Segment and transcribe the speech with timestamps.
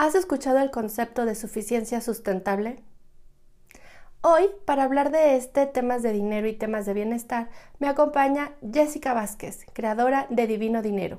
[0.00, 2.82] ¿Has escuchado el concepto de suficiencia sustentable?
[4.22, 9.12] Hoy, para hablar de este, temas de dinero y temas de bienestar, me acompaña Jessica
[9.12, 11.18] Vázquez, creadora de Divino Dinero.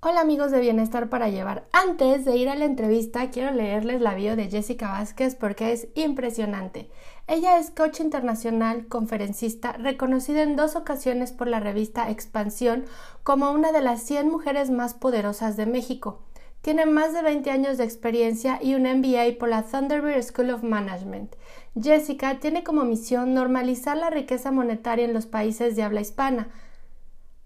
[0.00, 1.66] Hola amigos de Bienestar para Llevar.
[1.72, 5.88] Antes de ir a la entrevista, quiero leerles la bio de Jessica Vázquez porque es
[5.96, 6.88] impresionante.
[7.26, 12.84] Ella es coach internacional, conferencista, reconocida en dos ocasiones por la revista Expansión
[13.24, 16.20] como una de las 100 mujeres más poderosas de México.
[16.62, 20.62] Tiene más de 20 años de experiencia y un MBA por la Thunderbird School of
[20.62, 21.34] Management.
[21.74, 26.50] Jessica tiene como misión normalizar la riqueza monetaria en los países de habla hispana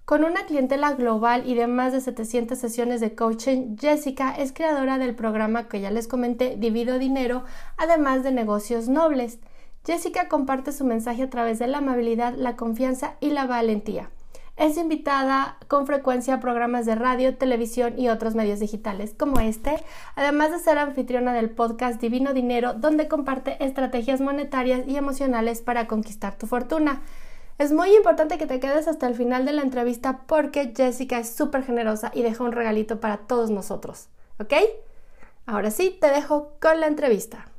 [0.04, 4.98] con una clientela global y de más de 700 sesiones de coaching, Jessica es creadora
[4.98, 7.44] del programa que ya les comenté, Divido Dinero,
[7.76, 9.38] además de negocios nobles.
[9.84, 14.10] Jessica comparte su mensaje a través de la amabilidad, la confianza y la valentía.
[14.56, 19.82] Es invitada con frecuencia a programas de radio, televisión y otros medios digitales como este,
[20.14, 25.86] además de ser anfitriona del podcast Divino Dinero, donde comparte estrategias monetarias y emocionales para
[25.86, 27.00] conquistar tu fortuna.
[27.62, 31.32] Es muy importante que te quedes hasta el final de la entrevista porque Jessica es
[31.32, 34.08] súper generosa y deja un regalito para todos nosotros.
[34.40, 34.52] ¿Ok?
[35.46, 37.52] Ahora sí, te dejo con la entrevista.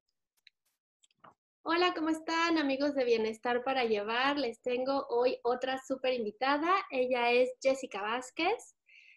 [1.61, 4.37] Hola, ¿cómo están amigos de Bienestar para Llevar?
[4.37, 6.69] Les tengo hoy otra súper invitada.
[6.91, 8.75] Ella es Jessica Vázquez.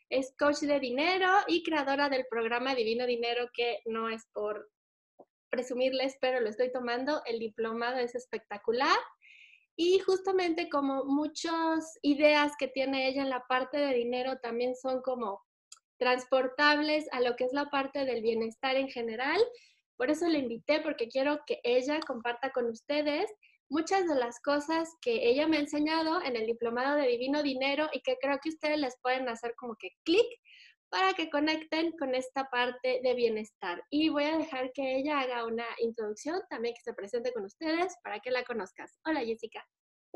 [0.08, 4.70] Es coach de dinero y creadora del programa Divino Dinero que no es por
[5.50, 7.22] presumirles, pero lo estoy tomando.
[7.24, 8.96] El diplomado es espectacular
[9.76, 15.02] y justamente como muchas ideas que tiene ella en la parte de dinero también son
[15.02, 15.42] como
[15.98, 19.40] transportables a lo que es la parte del bienestar en general.
[19.96, 23.30] Por eso la invité porque quiero que ella comparta con ustedes
[23.68, 27.88] muchas de las cosas que ella me ha enseñado en el diplomado de Divino Dinero
[27.92, 30.26] y que creo que ustedes les pueden hacer como que clic
[30.88, 33.82] para que conecten con esta parte de bienestar.
[33.90, 37.96] Y voy a dejar que ella haga una introducción, también que se presente con ustedes
[38.02, 38.98] para que la conozcas.
[39.04, 39.64] Hola Jessica.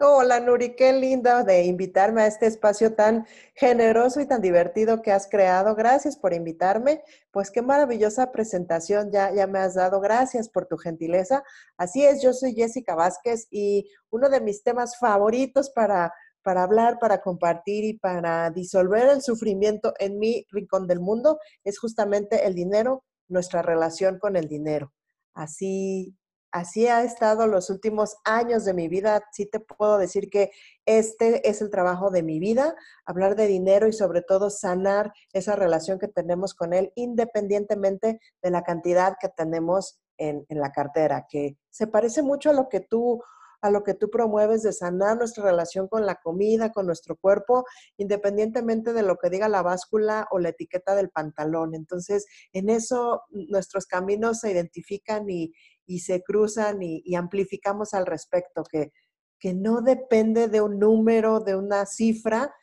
[0.02, 5.12] Hola Nuri, qué linda de invitarme a este espacio tan generoso y tan divertido que
[5.12, 5.74] has creado.
[5.74, 7.02] Gracias por invitarme.
[7.30, 10.00] Pues qué maravillosa presentación ya, ya me has dado.
[10.00, 11.44] Gracias por tu gentileza.
[11.76, 16.98] Así es, yo soy Jessica Vázquez y uno de mis temas favoritos para para hablar,
[16.98, 22.54] para compartir y para disolver el sufrimiento en mi rincón del mundo es justamente el
[22.54, 24.92] dinero, nuestra relación con el dinero.
[25.34, 26.16] Así,
[26.50, 29.22] así ha estado los últimos años de mi vida.
[29.32, 30.50] Sí te puedo decir que
[30.84, 32.74] este es el trabajo de mi vida,
[33.04, 38.50] hablar de dinero y sobre todo sanar esa relación que tenemos con él independientemente de
[38.50, 42.80] la cantidad que tenemos en, en la cartera, que se parece mucho a lo que
[42.80, 43.22] tú
[43.60, 47.64] a lo que tú promueves de sanar nuestra relación con la comida, con nuestro cuerpo,
[47.96, 51.74] independientemente de lo que diga la báscula o la etiqueta del pantalón.
[51.74, 55.52] Entonces, en eso nuestros caminos se identifican y,
[55.98, 58.92] se cruzan y, amplificamos al respecto, que,
[59.38, 62.54] que no depende de un número, de una cifra.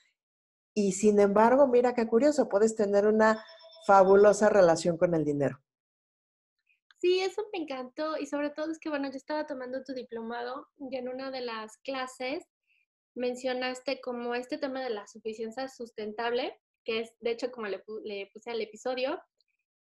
[0.74, 3.44] Y sin embargo, mira qué curioso, puedes tener una
[3.86, 5.60] fabulosa relación con el dinero.
[7.00, 10.68] Sí, eso me encantó y sobre todo es que, bueno, yo estaba tomando tu diplomado
[10.78, 12.44] y en una de las clases
[13.16, 18.30] mencionaste como este tema de la suficiencia sustentable, que es de hecho como le, le
[18.34, 19.20] puse al episodio,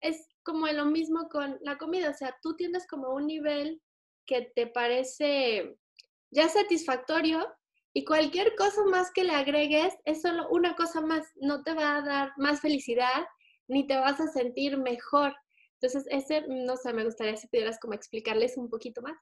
[0.00, 3.82] es como lo mismo con la comida, o sea, tú tienes como un nivel
[4.26, 5.76] que te parece
[6.30, 7.46] ya satisfactorio
[7.92, 11.96] y cualquier cosa más que le agregues es solo una cosa más, no te va
[11.96, 13.26] a dar más felicidad
[13.68, 15.34] ni te vas a sentir mejor.
[15.80, 19.16] Entonces, ese, no sé, me gustaría si pudieras como explicarles un poquito más.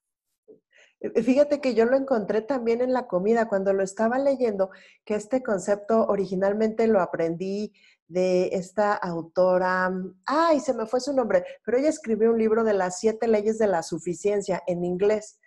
[1.01, 4.71] Eh, fíjate que yo lo encontré también en la comida cuando lo estaba leyendo,
[5.05, 7.73] que este concepto originalmente lo aprendí
[8.09, 9.93] de esta autora,
[10.25, 13.59] ay, se me fue su nombre, pero ella escribió un libro de las siete leyes
[13.59, 15.39] de la suficiencia en inglés.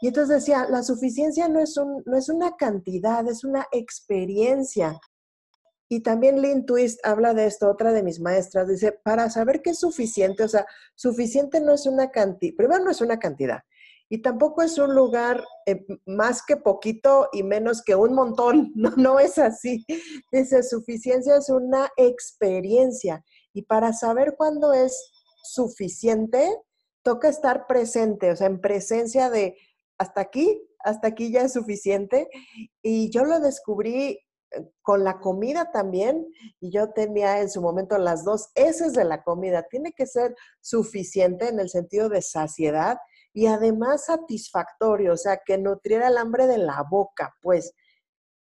[0.00, 4.98] Y entonces decía, la suficiencia no es, un, no es una cantidad, es una experiencia.
[5.88, 9.70] Y también Lynn Twist habla de esto, otra de mis maestras, dice, para saber qué
[9.70, 13.60] es suficiente, o sea, suficiente no es una cantidad, primero no es una cantidad,
[14.08, 18.90] y tampoco es un lugar eh, más que poquito y menos que un montón, no,
[18.96, 19.84] no es así.
[20.32, 23.22] Dice, suficiencia es una experiencia,
[23.52, 26.48] y para saber cuándo es suficiente,
[27.02, 29.56] toca estar presente, o sea, en presencia de
[29.98, 32.28] hasta aquí, hasta aquí ya es suficiente.
[32.82, 34.20] Y yo lo descubrí
[34.82, 36.26] con la comida también,
[36.60, 39.66] y yo tenía en su momento las dos S de la comida.
[39.70, 42.98] Tiene que ser suficiente en el sentido de saciedad
[43.32, 47.74] y además satisfactorio, o sea, que nutriera el hambre de la boca, pues.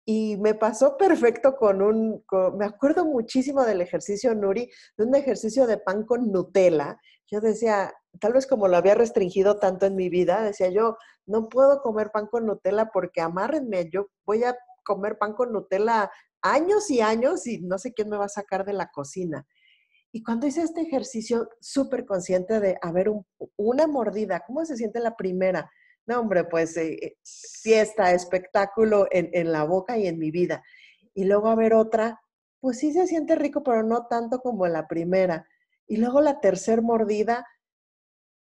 [0.03, 2.25] Y me pasó perfecto con un,
[2.57, 6.99] me acuerdo muchísimo del ejercicio Nuri, de un ejercicio de pan con Nutella.
[7.27, 11.47] Yo decía, tal vez como lo había restringido tanto en mi vida, decía yo, no
[11.49, 16.11] puedo comer pan con Nutella porque amárrenme, yo voy a comer pan con Nutella
[16.41, 19.45] años y años y no sé quién me va a sacar de la cocina.
[20.11, 23.11] Y cuando hice este ejercicio súper consciente de, a ver,
[23.55, 25.71] una mordida, ¿cómo se siente la primera?
[26.05, 30.63] No, hombre, pues eh, eh, fiesta, espectáculo en, en, la boca y en mi vida.
[31.13, 32.19] Y luego a ver otra,
[32.59, 35.47] pues sí se siente rico, pero no tanto como la primera.
[35.87, 37.45] Y luego la tercera mordida,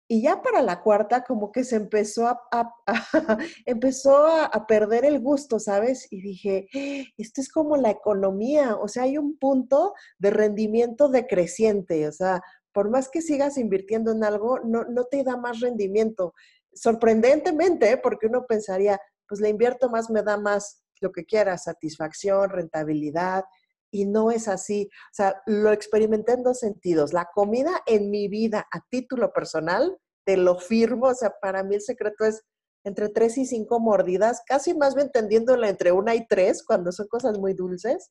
[0.07, 2.75] y ya para la cuarta, como que se empezó a,
[3.67, 6.07] empezó a, perder el gusto, ¿sabes?
[6.11, 6.69] Y dije,
[7.17, 12.43] esto es como la economía, o sea, hay un punto de rendimiento decreciente, o sea,
[12.73, 16.35] por más que sigas invirtiendo en algo, no, no te da más rendimiento
[16.75, 17.97] sorprendentemente, ¿eh?
[17.97, 23.45] porque uno pensaría, pues le invierto más, me da más lo que quiera, satisfacción, rentabilidad,
[23.95, 24.91] y no es así.
[24.93, 27.13] O sea, lo experimenté en dos sentidos.
[27.13, 29.97] La comida en mi vida a título personal,
[30.27, 32.43] te lo firmo, o sea, para mí el secreto es
[32.83, 37.07] entre tres y cinco mordidas, casi más bien tendiéndola entre una y tres cuando son
[37.07, 38.11] cosas muy dulces.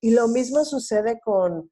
[0.00, 1.68] Y lo mismo sucede con,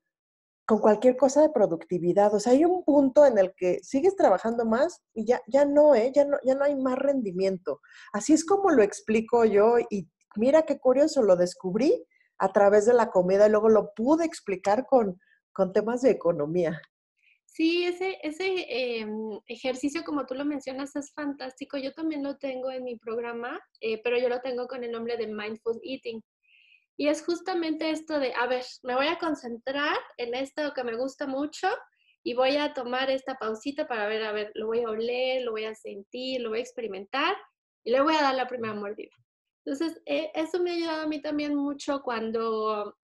[0.66, 2.34] con cualquier cosa de productividad.
[2.34, 5.94] O sea, hay un punto en el que sigues trabajando más y ya, ya no,
[5.94, 6.10] ¿eh?
[6.12, 7.80] ya no, ya no hay más rendimiento.
[8.12, 12.04] Así es como lo explico yo y mira qué curioso, lo descubrí
[12.42, 15.20] a través de la comida y luego lo pude explicar con,
[15.52, 16.82] con temas de economía.
[17.44, 21.78] Sí, ese, ese em, ejercicio, como tú lo mencionas, es fantástico.
[21.78, 25.16] Yo también lo tengo en mi programa, eh, pero yo lo tengo con el nombre
[25.16, 26.20] de Mindful Eating.
[26.96, 30.96] Y es justamente esto de, a ver, me voy a concentrar en esto que me
[30.96, 31.68] gusta mucho
[32.24, 35.52] y voy a tomar esta pausita para ver, a ver, lo voy a oler, lo
[35.52, 37.36] voy a sentir, lo voy a experimentar
[37.84, 39.14] y le voy a dar la primera mordida.
[39.64, 42.96] Entonces, eh, eso me ha ayudado a mí también mucho cuando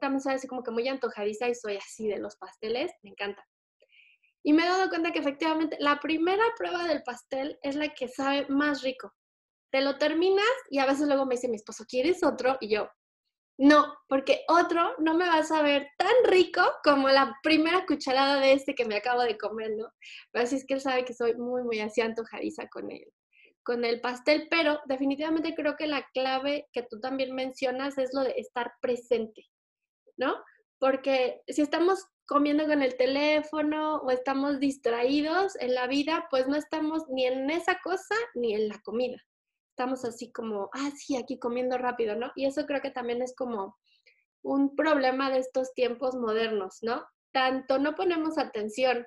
[0.00, 3.44] también sabes como que muy antojadiza y soy así de los pasteles, me encanta.
[4.42, 8.08] Y me he dado cuenta que efectivamente la primera prueba del pastel es la que
[8.08, 9.12] sabe más rico.
[9.70, 12.56] Te lo terminas y a veces luego me dice mi esposo, ¿quieres otro?
[12.60, 12.88] Y yo,
[13.58, 18.52] no, porque otro no me va a saber tan rico como la primera cucharada de
[18.52, 19.88] este que me acabo de comer, ¿no?
[20.30, 23.12] Pero así es que él sabe que soy muy, muy así antojadiza con él
[23.64, 28.22] con el pastel, pero definitivamente creo que la clave que tú también mencionas es lo
[28.22, 29.46] de estar presente,
[30.16, 30.36] ¿no?
[30.78, 36.56] Porque si estamos comiendo con el teléfono o estamos distraídos en la vida, pues no
[36.56, 39.16] estamos ni en esa cosa ni en la comida
[39.74, 42.30] estamos así como, ah, sí, aquí comiendo rápido, ¿no?
[42.36, 43.76] Y eso creo que también es como
[44.42, 47.04] un problema de estos tiempos modernos, ¿no?
[47.32, 49.04] Tanto no ponemos atención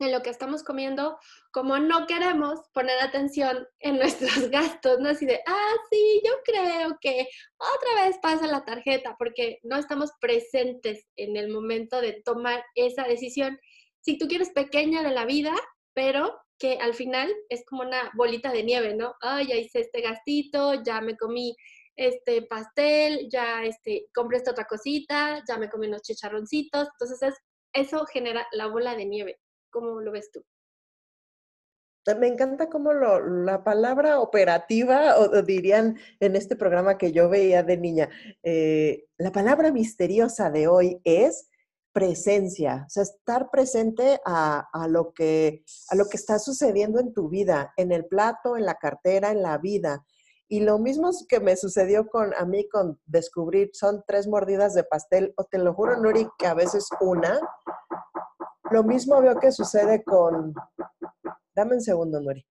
[0.00, 1.18] en lo que estamos comiendo,
[1.52, 5.10] como no queremos poner atención en nuestros gastos, ¿no?
[5.10, 10.10] Así de, ah, sí, yo creo que otra vez pasa la tarjeta, porque no estamos
[10.20, 13.58] presentes en el momento de tomar esa decisión.
[14.00, 15.54] Si tú quieres pequeña de la vida,
[15.92, 19.14] pero que al final es como una bolita de nieve, ¿no?
[19.22, 21.54] Ah, ya hice este gastito, ya me comí
[21.96, 26.88] este pastel, ya este, compré esta otra cosita, ya me comí unos chicharroncitos.
[26.98, 27.34] Entonces,
[27.72, 29.38] eso genera la bola de nieve.
[29.70, 30.44] ¿Cómo lo ves tú?
[32.18, 37.62] Me encanta cómo lo, la palabra operativa, o, dirían en este programa que yo veía
[37.62, 38.08] de niña,
[38.42, 41.50] eh, la palabra misteriosa de hoy es
[41.92, 47.28] presencia, o sea, estar presente a, lo que, a lo que está sucediendo en tu
[47.28, 50.04] vida, en el plato, en la cartera, en la vida.
[50.48, 54.84] Y lo mismo que me sucedió con a mí con descubrir, son tres mordidas de
[54.84, 57.40] pastel, o te lo juro, Nuri, que a veces una.
[58.70, 60.54] Lo mismo veo que sucede con...
[61.54, 62.44] Dame un segundo, Nuri.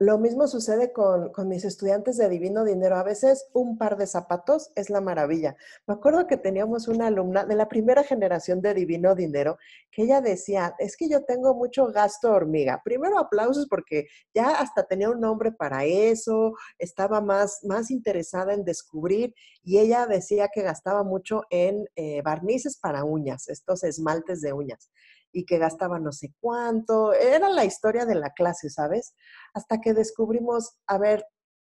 [0.00, 2.96] Lo mismo sucede con, mis estudiantes de Divino Dinero.
[2.96, 5.56] A veces un par de zapatos es la maravilla.
[5.86, 9.58] Me acuerdo que teníamos una alumna de la primera generación de Divino Dinero
[9.92, 12.80] que ella decía, es que yo tengo mucho gasto hormiga.
[12.82, 18.64] Primero aplausos porque ya hasta tenía un nombre para eso, estaba más, más interesada en
[18.64, 24.54] descubrir y ella decía que gastaba mucho en eh, barnices para uñas, estos esmaltes de
[24.54, 24.90] uñas
[25.32, 27.12] y que gastaba no sé cuánto.
[27.12, 29.14] Era la historia de la clase, ¿sabes?
[29.54, 31.24] Hasta que descubrimos, a ver,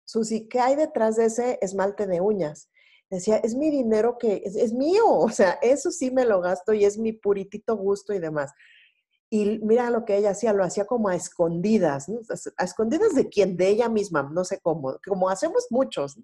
[0.06, 2.70] Susi, ¿qué hay detrás de ese esmalte de uñas?
[3.10, 6.86] Decía, es mi dinero que es, mío, o sea, eso sí me lo gasto y
[6.86, 8.52] es mi puritito gusto y demás.
[9.30, 12.20] Y mira lo que ella hacía, lo hacía como a escondidas, ¿no?
[12.58, 16.20] a escondidas de quién, de ella misma, no sé cómo, como hacemos muchos.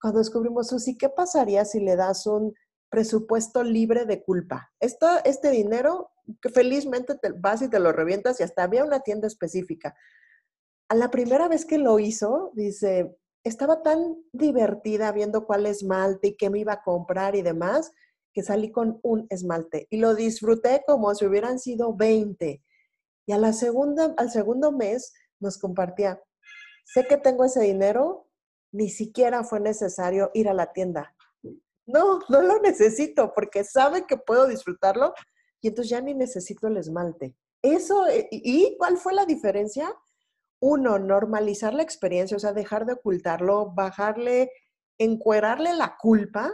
[0.00, 2.54] Cuando descubrimos, Susi, ¿qué pasaría si le das un
[2.90, 4.72] presupuesto libre de culpa?
[4.80, 6.10] este dinero
[6.52, 9.96] felizmente te vas y te lo revientas y hasta había una tienda específica.
[10.88, 16.36] A la primera vez que lo hizo, dice, estaba tan divertida viendo cuál esmalte y
[16.36, 17.92] qué me iba a comprar y demás,
[18.32, 22.62] que salí con un esmalte y lo disfruté como si hubieran sido 20.
[23.26, 26.22] Y a la segunda, al segundo mes nos compartía,
[26.84, 28.28] sé que tengo ese dinero,
[28.72, 31.14] ni siquiera fue necesario ir a la tienda.
[31.88, 35.14] No, no lo necesito porque sabe que puedo disfrutarlo
[35.62, 37.34] y entonces ya ni necesito el esmalte.
[37.62, 39.92] Eso, eh, ¿y cuál fue la diferencia?
[40.60, 44.50] Uno, normalizar la experiencia, o sea, dejar de ocultarlo, bajarle,
[44.98, 46.52] encuerarle la culpa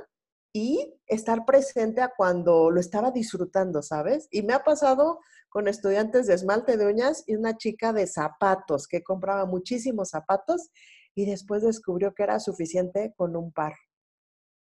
[0.53, 4.29] y estar presente a cuando lo estaba disfrutando, ¿sabes?
[4.31, 8.87] Y me ha pasado con estudiantes de esmalte de uñas y una chica de zapatos
[8.87, 10.71] que compraba muchísimos zapatos
[11.15, 13.75] y después descubrió que era suficiente con un par.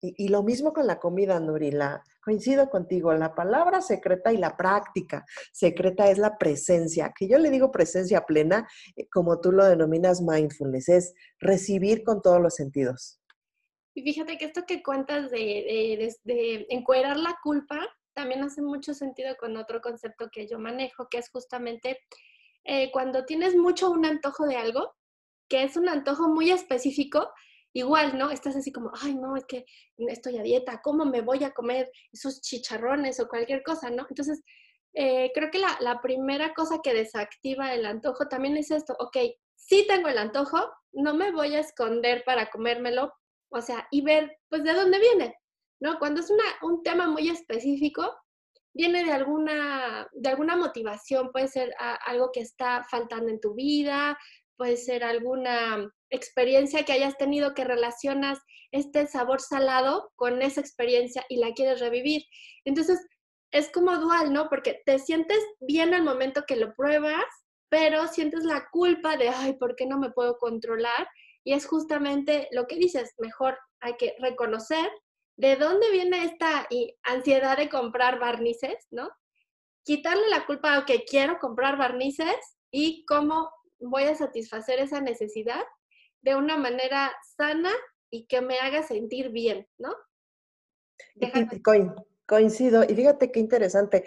[0.01, 2.03] Y, lo mismo con la comida, Nurila.
[2.23, 7.51] Coincido contigo, la palabra secreta y la práctica secreta es la presencia, que yo le
[7.51, 13.21] digo presencia plena, eh, como tú lo denominas mindfulness, es recibir con todos los sentidos.
[13.95, 17.81] Y fíjate que esto que cuentas de, de, encuerar la culpa
[18.13, 21.99] también hace mucho sentido con otro concepto que yo manejo, que es justamente
[22.65, 24.95] eh, cuando tienes mucho un antojo de algo,
[25.49, 27.31] que es un antojo muy específico,
[27.77, 28.31] igual, ¿no?
[28.31, 29.67] Estás así como, ay, no, es que
[29.99, 34.07] estoy a dieta, ¿cómo me voy a comer esos chicharrones o cualquier cosa, ¿no?
[34.09, 34.43] Entonces,
[34.95, 39.19] eh, creo que la, primera cosa que desactiva el antojo también es esto, ok,
[39.55, 40.59] sí tengo el antojo,
[40.93, 43.13] no me voy a esconder para comérmelo,
[43.51, 45.35] o sea, y ver, pues, de dónde viene,
[45.79, 45.99] ¿no?
[45.99, 48.11] Cuando es un tema muy específico,
[48.73, 51.75] viene de alguna, de alguna motivación, puede ser
[52.07, 54.19] algo que está faltando en tu vida,
[54.57, 58.39] puede ser alguna experiencia que hayas tenido que relacionas
[58.73, 62.23] este sabor salado con esa experiencia y la quieres revivir.
[62.65, 63.05] Entonces,
[63.53, 64.49] es como dual, ¿no?
[64.49, 67.25] Porque te sientes bien al momento que lo pruebas,
[67.69, 71.09] pero sientes la culpa de, ay, ¿por qué no me puedo controlar?
[71.45, 74.91] Y es justamente lo que dices, mejor hay que reconocer
[75.37, 76.67] de dónde viene esta
[77.03, 79.11] ansiedad de comprar barnices, ¿no?
[79.85, 85.63] Quitarle la culpa a que quiero comprar barnices y cómo voy a satisfacer esa necesidad
[86.23, 87.73] de una manera sana
[88.11, 89.95] y que me haga sentir bien, ¿no?
[92.27, 92.85] coincido.
[92.85, 94.05] Y fíjate qué interesante.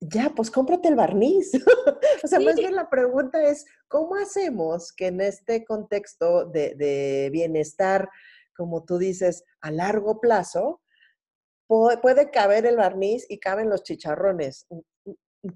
[0.00, 1.52] Ya, pues cómprate el barniz.
[2.24, 7.30] o sea, más bien la pregunta es, ¿cómo hacemos que en este contexto de, de
[7.32, 8.10] bienestar,
[8.54, 10.82] como tú dices, a largo plazo,
[11.66, 14.66] puede caber el barniz y caben los chicharrones?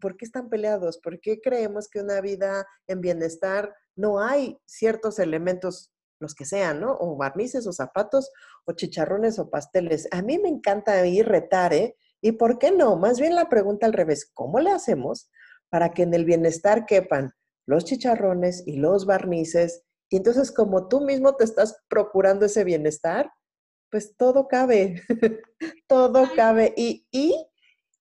[0.01, 0.99] ¿Por qué están peleados?
[0.99, 6.81] ¿Por qué creemos que una vida en bienestar no hay ciertos elementos, los que sean,
[6.81, 6.97] ¿no?
[7.01, 8.31] O barnices o zapatos
[8.67, 10.09] o chicharrones o pasteles.
[10.11, 11.97] A mí me encanta ir retar, ¿eh?
[12.21, 12.97] ¿Y por qué no?
[12.97, 15.31] Más bien la pregunta al revés, ¿cómo le hacemos
[15.71, 17.33] para que en el bienestar quepan
[17.67, 19.83] los chicharrones y los barnices?
[20.11, 23.31] Y entonces como tú mismo te estás procurando ese bienestar,
[23.91, 25.03] pues todo cabe,
[25.89, 26.75] todo cabe.
[26.77, 27.35] Y, y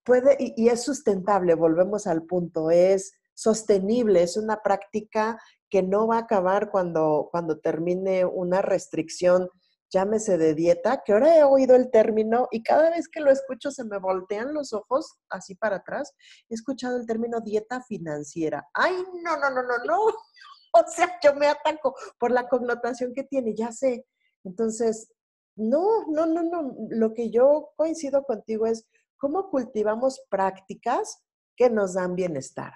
[0.04, 5.40] puede, y, es sustentable, volvemos al punto, es sostenible, es una práctica
[5.70, 9.50] que no va a acabar cuando, cuando termine una restricción,
[9.92, 13.72] llámese de dieta, que ahora he oído el término y cada vez que lo escucho
[13.72, 16.14] se me voltean los ojos así para atrás.
[16.50, 18.68] He escuchado el término dieta financiera.
[18.74, 19.98] Ay, no, no, no, no, no.
[20.72, 24.06] O sea, yo me ataco por la connotación que tiene, ya sé.
[24.44, 25.12] Entonces,
[25.56, 26.76] no, no, no, no.
[26.92, 31.24] Lo que yo coincido contigo es cómo cultivamos prácticas
[31.56, 32.74] que nos dan bienestar.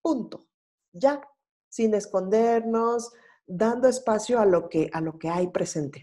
[0.00, 0.46] Punto.
[0.92, 1.20] Ya,
[1.72, 3.12] sin escondernos,
[3.46, 6.02] dando espacio a lo que, a lo que hay presente.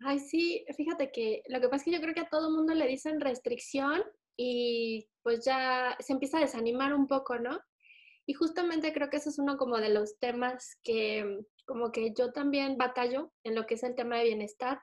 [0.00, 2.72] Ay, sí, fíjate que lo que pasa es que yo creo que a todo mundo
[2.72, 4.02] le dicen restricción
[4.38, 7.60] y pues ya se empieza a desanimar un poco, ¿no?
[8.26, 12.32] Y justamente creo que ese es uno como de los temas que como que yo
[12.32, 14.80] también batallo en lo que es el tema de bienestar,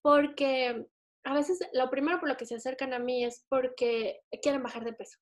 [0.00, 0.86] porque
[1.24, 4.84] a veces lo primero por lo que se acercan a mí es porque quieren bajar
[4.84, 5.18] de peso.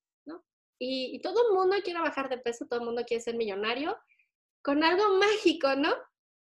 [0.84, 3.96] Y, todo el mundo quiere bajar de peso, todo el mundo quiere ser millonario
[4.62, 5.94] con algo mágico, ¿no?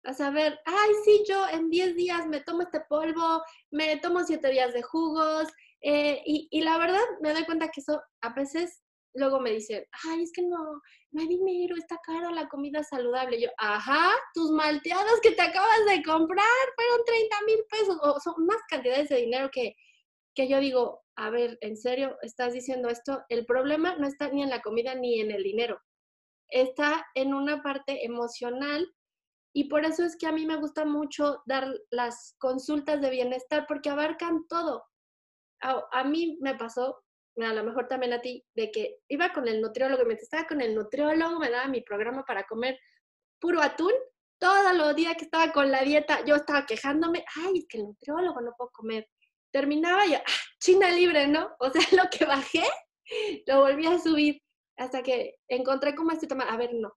[0.03, 4.49] a saber, ay, sí, yo en 10 días me tomo este polvo, me tomo 7
[4.49, 5.47] días de jugos,
[5.81, 8.83] eh, y, la verdad me doy cuenta que eso a veces
[9.15, 13.41] luego me dicen, ay, es que no, no hay dinero, está caro la comida saludable.
[13.41, 18.45] Yo, ajá, tus malteadas que te acabas de comprar fueron 30 mil pesos, o son
[18.45, 19.75] más cantidades de dinero que,
[20.35, 23.23] que yo digo, a ver, ¿en serio estás diciendo esto?
[23.29, 25.79] El problema no está ni en la comida ni en el dinero,
[26.49, 28.87] está en una parte emocional
[29.53, 33.65] y por eso es que a mí me gusta mucho dar las consultas de bienestar
[33.67, 34.83] porque abarcan todo.
[35.61, 37.01] A, mí me pasó,
[37.37, 40.45] a lo mejor también a ti, de que iba con el nutriólogo y me estaba
[40.45, 42.77] con el nutriólogo, me daba mi programa para comer
[43.39, 43.93] puro atún.
[44.37, 48.41] Todos los días que estaba con la dieta, yo estaba quejándome, ay, que el nutriólogo
[48.41, 49.07] no puedo comer.
[49.55, 50.24] Terminaba y ah,
[50.59, 51.55] China libre, ¿no?
[51.59, 52.63] O sea, lo que bajé,
[53.47, 54.41] lo volví a subir
[54.75, 56.93] hasta que encontré como este tema, a ver, no,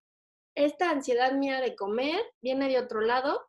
[0.56, 3.48] esta ansiedad mía de comer viene de otro lado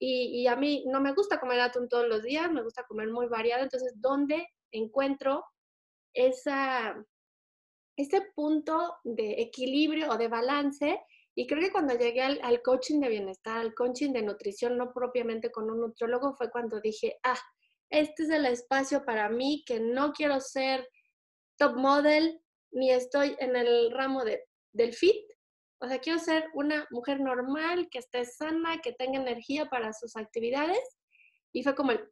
[0.00, 3.28] y, a mí no me gusta comer atún todos los días, me gusta comer muy
[3.28, 5.44] variado, entonces, ¿dónde encuentro
[6.12, 7.00] esa,
[7.96, 11.00] ese punto de equilibrio o de balance?
[11.36, 14.92] Y creo que cuando llegué al, al, coaching de bienestar, al coaching de nutrición, no
[14.92, 17.38] propiamente con un nutriólogo, fue cuando dije, ah,
[17.90, 20.88] este es el espacio para mí, que no quiero ser
[21.56, 22.40] top model,
[22.70, 25.24] ni estoy en el ramo de, del fit,
[25.80, 30.16] o sea, quiero ser una mujer normal, que esté sana, que tenga energía para sus
[30.16, 30.80] actividades.
[31.52, 32.08] Y fue como el,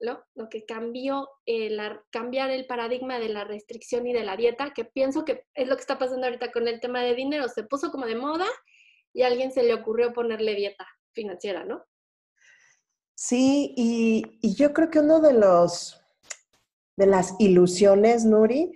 [0.00, 0.22] ¿no?
[0.34, 4.84] Lo que cambió, el cambiar el paradigma de la restricción y de la dieta, que
[4.84, 7.48] pienso que es lo que está pasando ahorita con el tema de dinero.
[7.48, 8.46] Se puso como de moda
[9.14, 11.82] y a alguien se le ocurrió ponerle dieta financiera, ¿no?
[13.16, 16.00] Sí, y, yo creo que uno de los
[16.96, 18.72] de las ilusiones, Nuri,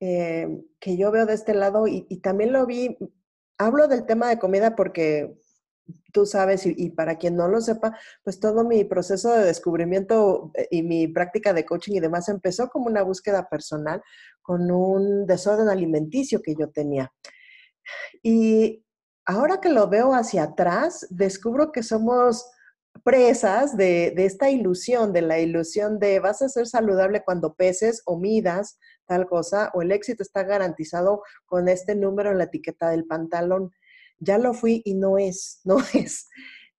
[0.00, 0.48] eh,
[0.80, 2.98] que yo veo de este lado, y, y, también lo vi
[3.58, 5.38] hablo del tema de comida porque
[6.12, 10.68] tú sabes, y, para quien no lo sepa, pues todo mi proceso de descubrimiento eh,
[10.70, 14.02] y mi práctica de coaching y demás empezó como una búsqueda personal
[14.42, 17.12] con un desorden alimenticio que yo tenía.
[18.22, 18.84] Y
[19.24, 22.46] ahora que lo veo hacia atrás, descubro que somos
[23.04, 28.02] presas de, de, esta ilusión, de la ilusión de vas a ser saludable cuando peses
[28.06, 32.90] o midas tal cosa, o el éxito está garantizado con este número en la etiqueta
[32.90, 33.72] del pantalón.
[34.18, 36.28] Ya lo fui y no es, no es.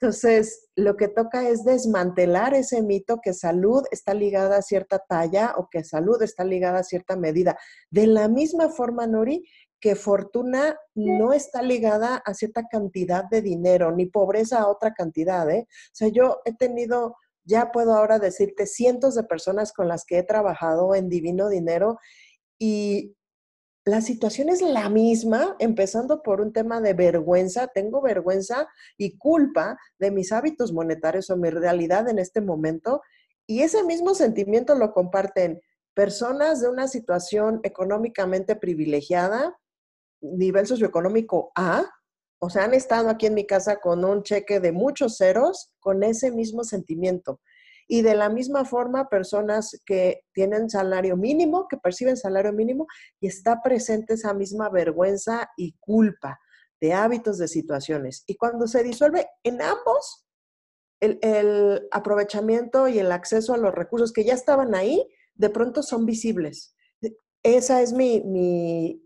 [0.04, 5.54] Entonces, lo que toca es desmantelar ese mito que salud está ligada a cierta talla
[5.56, 7.58] o que salud está ligada a cierta medida.
[7.90, 9.48] De la misma forma, Nori,
[9.84, 15.50] que fortuna no está ligada a cierta cantidad de dinero, ni pobreza a otra cantidad.
[15.52, 15.68] ¿eh?
[15.68, 20.20] O sea, yo he tenido, ya puedo ahora decirte, cientos de personas con las que
[20.20, 22.00] he trabajado en Divino Dinero
[22.58, 23.18] y
[23.84, 27.68] la situación es la misma, empezando por un tema de vergüenza.
[27.68, 33.02] Tengo vergüenza y culpa de mis hábitos monetarios o mi realidad en este momento.
[33.46, 35.60] Y ese mismo sentimiento lo comparten
[35.94, 39.60] personas de una situación económicamente privilegiada,
[40.24, 41.86] nivel socioeconómico A,
[42.40, 46.04] o sea, han estado aquí en mi casa con un cheque de muchos ceros, con
[46.04, 47.40] ese mismo sentimiento.
[47.88, 52.88] Y de la misma forma, personas que tienen salario mínimo, que perciben salario mínimo,
[53.20, 56.40] y está presente esa misma vergüenza y culpa
[56.82, 58.24] de hábitos, de situaciones.
[58.28, 60.26] Y cuando se disuelve en ambos,
[61.00, 65.06] el, el aprovechamiento y el acceso a los recursos que ya estaban ahí,
[65.36, 66.76] de pronto son visibles.
[67.44, 69.03] Esa es mi, mi,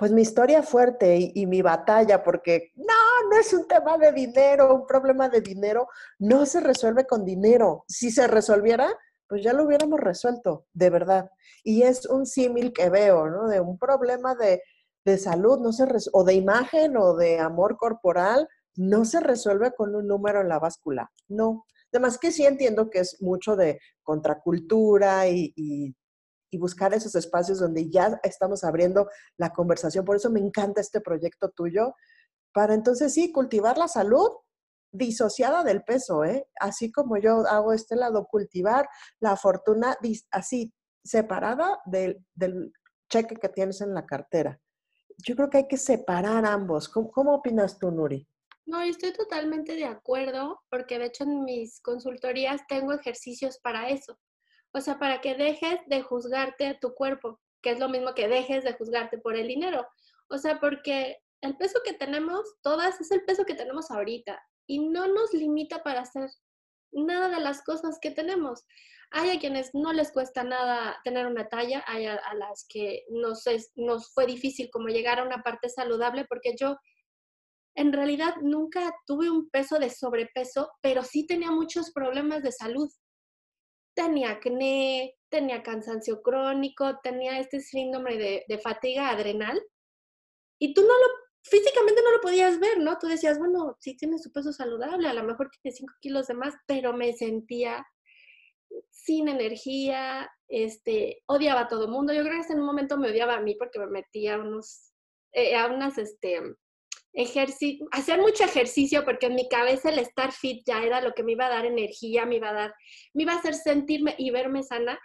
[0.00, 4.74] pues mi historia fuerte y, mi batalla, porque no, no es un tema de dinero,
[4.74, 7.84] un problema de dinero, no se resuelve con dinero.
[7.86, 8.90] Si se resolviera,
[9.28, 11.30] pues ya lo hubiéramos resuelto, de verdad.
[11.62, 13.46] Y es un símil que veo, ¿no?
[13.46, 14.62] De un problema de,
[15.04, 15.84] de salud, no se
[16.14, 20.58] o de imagen o de amor corporal, no se resuelve con un número en la
[20.58, 21.66] báscula, no.
[21.92, 25.94] Además que sí entiendo que es mucho de contracultura y, y
[26.50, 30.04] y buscar esos espacios donde ya estamos abriendo la conversación.
[30.04, 31.94] Por eso me encanta este proyecto tuyo,
[32.52, 34.28] para entonces sí, cultivar la salud
[34.92, 36.48] disociada del peso, ¿eh?
[36.58, 38.88] Así como yo hago este lado, cultivar
[39.20, 39.96] la fortuna
[40.30, 40.72] así,
[41.04, 42.24] separada del,
[43.08, 44.60] cheque que tienes en la cartera.
[45.18, 46.88] Yo creo que hay que separar ambos.
[46.88, 48.26] ¿Cómo, cómo opinas tú, Nuri?
[48.66, 54.16] No, estoy totalmente de acuerdo, porque de hecho en mis consultorías tengo ejercicios para eso.
[54.72, 58.28] O sea, para que dejes de juzgarte a tu cuerpo, que es lo mismo que
[58.28, 59.86] dejes de juzgarte por el dinero.
[60.28, 64.78] O sea, porque el peso que tenemos, todas, es el peso que tenemos ahorita y
[64.78, 66.30] no nos limita para hacer
[66.92, 68.64] nada de las cosas que tenemos.
[69.10, 73.42] Hay a quienes no les cuesta nada tener una talla, hay a, las que nos,
[73.74, 76.76] nos fue difícil como llegar a una parte saludable, porque yo
[77.74, 82.88] en realidad nunca tuve un peso de sobrepeso, pero sí tenía muchos problemas de salud.
[84.00, 89.60] Tenía acné, tenía cansancio crónico, tenía este síndrome de, fatiga adrenal,
[90.58, 91.06] y tú no lo
[91.42, 92.96] físicamente no lo podías ver, ¿no?
[92.98, 96.34] Tú decías, bueno, sí tiene su peso saludable, a lo mejor tiene 5 kilos de
[96.34, 97.86] más, pero me sentía
[98.90, 102.14] sin energía, este, odiaba a todo mundo.
[102.14, 104.92] Yo creo que en un momento me odiaba a mí porque me metía a unos,
[105.32, 106.40] eh, a unas, este,
[107.12, 111.22] ejercicio, hacer mucho ejercicio porque en mi cabeza el estar fit ya era lo que
[111.22, 112.74] me iba a dar energía, me iba a dar,
[113.14, 114.98] me iba a hacer sentirme y verme sana.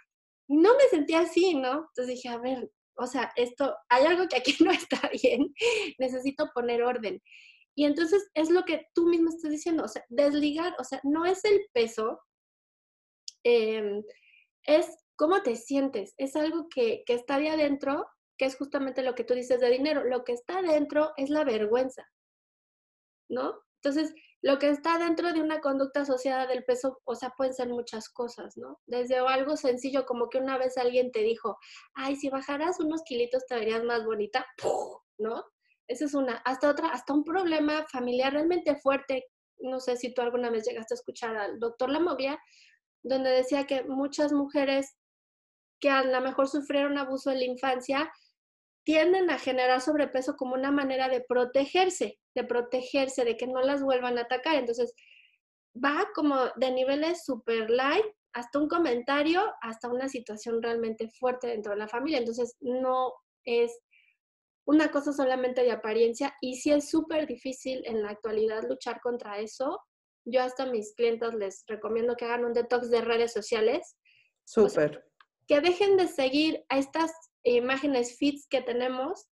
[0.48, 1.88] No me sentía así, ¿no?
[1.88, 5.52] Entonces dije, a ver, o sea, esto, hay algo que aquí no está bien,
[5.98, 7.22] necesito poner orden.
[7.74, 11.26] Y entonces es lo que tú mismo estás diciendo, o sea, desligar, o sea, no
[11.26, 12.20] es el peso,
[13.44, 14.02] em,
[14.64, 19.14] es cómo te sientes, es algo que, que está de adentro, que es justamente lo
[19.14, 22.06] que tú dices de dinero, lo que está adentro es la vergüenza,
[23.28, 23.62] ¿no?
[23.82, 27.68] Entonces, lo que está dentro de una conducta asociada del peso, o sea, pueden ser
[27.68, 28.80] muchas cosas, ¿no?
[28.86, 31.58] Desde algo sencillo como que una vez alguien te dijo,
[31.94, 34.46] ay, si bajaras unos kilitos te verías más bonita,
[35.18, 35.44] ¿no?
[35.88, 36.36] Esa es una.
[36.44, 39.26] Hasta otra, hasta un problema familiar realmente fuerte.
[39.58, 42.38] No sé si tú alguna vez llegaste a escuchar al doctor Lamovia,
[43.02, 44.96] donde decía que muchas mujeres
[45.80, 48.10] que a lo mejor sufrieron abuso en la infancia,
[48.86, 53.82] tienden a generar sobrepeso como una manera de protegerse, de protegerse, de que no las
[53.82, 54.54] vuelvan a atacar.
[54.54, 54.94] Entonces,
[55.74, 61.72] va como de niveles super light hasta un comentario, hasta una situación realmente fuerte dentro
[61.72, 62.18] de la familia.
[62.18, 63.12] Entonces, no
[63.44, 63.76] es
[64.68, 69.40] una cosa solamente de apariencia y sí es súper difícil en la actualidad luchar contra
[69.40, 69.80] eso.
[70.24, 73.96] Yo hasta a mis clientes les recomiendo que hagan un detox de redes sociales.
[74.44, 75.04] Súper.
[75.48, 77.10] que dejen de seguir a estas
[77.52, 79.26] imágenes fits que tenemos,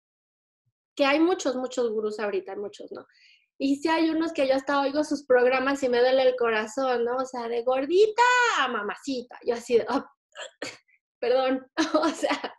[0.97, 3.07] que hay muchos, muchos gurús ahorita, muchos, ¿no?
[3.59, 7.05] Y si hay unos que yo hasta oigo sus programas y me duele el corazón,
[7.05, 7.17] ¿no?
[7.17, 8.23] O sea, de gordita
[8.61, 9.39] a mamacita.
[9.47, 10.05] Yo así de, oh,
[11.21, 12.55] perdón, o sea,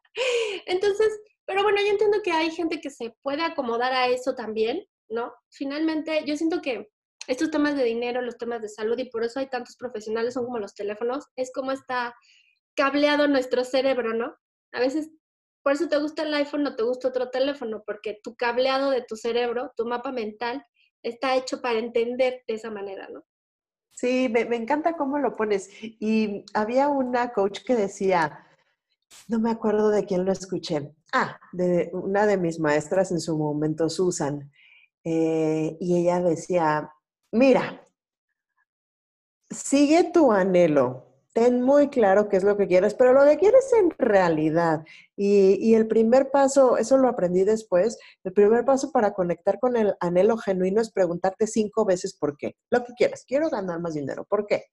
[0.65, 4.85] entonces, pero bueno, yo entiendo que hay gente que se puede acomodar a eso también,
[5.09, 5.33] ¿no?
[5.51, 6.89] Finalmente, yo siento que
[7.27, 10.45] estos temas de dinero, los temas de salud, y por eso hay tantos profesionales, son
[10.45, 12.15] como los teléfonos, es como está
[12.75, 14.35] cableado nuestro cerebro, ¿no?
[14.71, 15.09] A veces
[15.65, 19.01] por eso te gusta el iPhone, no te gusta otro teléfono, porque tu cableado de
[19.01, 20.63] tu cerebro, tu mapa mental,
[21.01, 23.23] está hecho para entender de esa manera, ¿no?
[23.91, 25.71] Sí, me, encanta cómo lo pones.
[25.81, 28.45] Y había una coach que decía,
[29.27, 30.93] no me acuerdo de quién lo escuché.
[31.11, 34.51] Ah, de una de mis maestras en su momento, Susan.
[35.03, 36.91] Eh, y ella decía,
[37.31, 37.83] mira,
[39.49, 41.04] sigue tu anhelo,
[41.35, 44.85] ten muy claro qué es lo que quieres, pero lo que quieres en realidad.
[45.17, 49.95] Y, el primer paso, eso lo aprendí después, el primer paso para conectar con el
[49.99, 52.55] anhelo genuino es preguntarte cinco veces por qué.
[52.69, 54.23] Lo que quieres, quiero ganar más dinero.
[54.23, 54.67] ¿Por qué?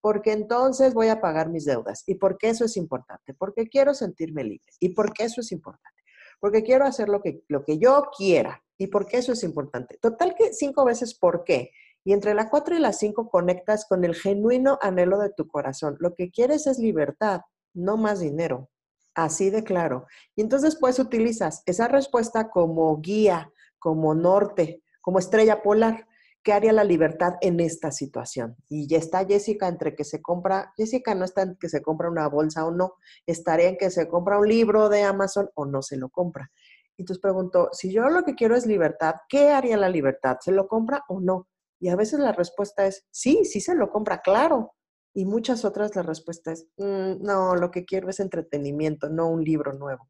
[0.00, 2.02] Porque entonces voy a pagar mis deudas.
[2.06, 3.34] ¿Y por qué eso es importante?
[3.34, 4.72] Porque quiero sentirme libre.
[4.80, 6.00] ¿Y por qué eso es importante?
[6.40, 8.64] Porque quiero hacer lo que, lo que yo quiera.
[8.78, 9.98] ¿Y por qué eso es importante?
[10.00, 11.72] Total que cinco veces por qué.
[12.06, 15.96] Y entre la 4 y la 5 conectas con el genuino anhelo de tu corazón.
[15.98, 17.40] Lo que quieres es libertad,
[17.74, 18.70] no más dinero.
[19.16, 20.06] Así de claro.
[20.36, 26.06] Y entonces pues utilizas esa respuesta como guía, como norte, como estrella polar.
[26.44, 28.54] ¿Qué haría la libertad en esta situación?
[28.68, 32.08] Y ya está Jessica entre que se compra, Jessica no está en que se compra
[32.08, 32.94] una bolsa o no,
[33.26, 36.52] estaría en que se compra un libro de Amazon o no se lo compra.
[36.96, 40.36] Y entonces pregunto, si yo lo que quiero es libertad, ¿qué haría la libertad?
[40.40, 41.48] ¿Se lo compra o no?
[41.78, 44.74] Y a veces la respuesta es, sí, sí se lo compra, claro.
[45.14, 49.44] Y muchas otras la respuesta es, mm, no, lo que quiero es entretenimiento, no un
[49.44, 50.08] libro nuevo.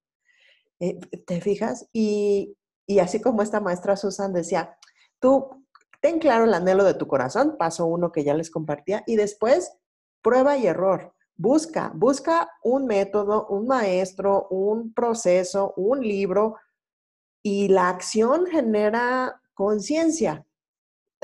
[0.81, 1.88] Eh, ¿Te fijas?
[1.92, 4.76] Y, y así como esta maestra Susan decía,
[5.20, 5.64] tú
[6.00, 9.76] ten claro el anhelo de tu corazón, paso uno que ya les compartía, y después
[10.22, 11.14] prueba y error.
[11.37, 16.57] Busca, busca un método, un maestro, un proceso, un libro,
[17.42, 20.44] y la acción genera conciencia.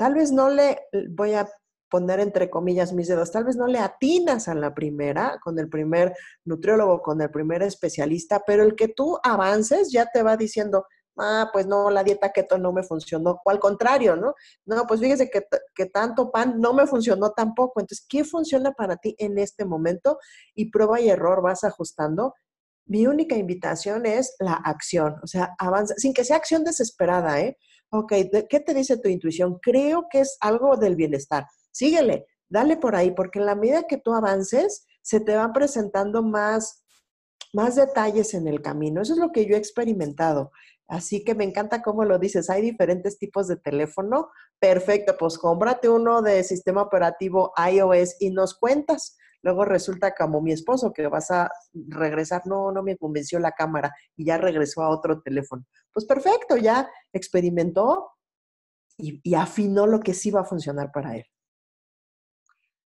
[0.03, 1.49] Tal vez no le, voy a
[1.89, 5.69] poner entre comillas mis dedos, tal vez no le atinas a la primera, con el
[5.69, 6.13] primer
[6.43, 10.87] nutriólogo, con el primer especialista, pero el que tú avances ya te va diciendo,
[11.17, 14.33] ah, pues no, la dieta keto no me funcionó, o al contrario, ¿no?
[14.65, 17.79] No, pues fíjese que, que, tanto pan no me funcionó tampoco.
[17.79, 20.19] Entonces, ¿qué funciona para ti en este momento?
[20.53, 22.33] Y prueba y error vas ajustando
[22.85, 27.57] mi única invitación es la acción, o sea, avanza, sin que sea acción desesperada, ¿eh?
[27.95, 28.11] Ok,
[28.49, 29.59] ¿qué te dice tu intuición?
[29.61, 31.45] Creo que es algo del bienestar.
[31.71, 36.23] Síguele, dale por ahí, porque en la medida que tú avances, se te van presentando
[36.23, 36.83] más,
[37.53, 39.03] más detalles en el camino.
[39.03, 40.49] Eso es lo que yo he experimentado.
[40.87, 42.49] Así que me encanta cómo lo dices.
[42.49, 44.31] Hay diferentes tipos de teléfono.
[44.57, 49.17] Perfecto, pues cómprate uno de sistema operativo iOS y nos cuentas.
[49.43, 53.93] Luego resulta como mi esposo que vas a regresar, no, no me convenció la cámara
[54.15, 55.65] y ya regresó a otro teléfono.
[55.93, 58.11] Pues perfecto, ya experimentó
[58.97, 61.25] y, y afinó lo que sí va a funcionar para él.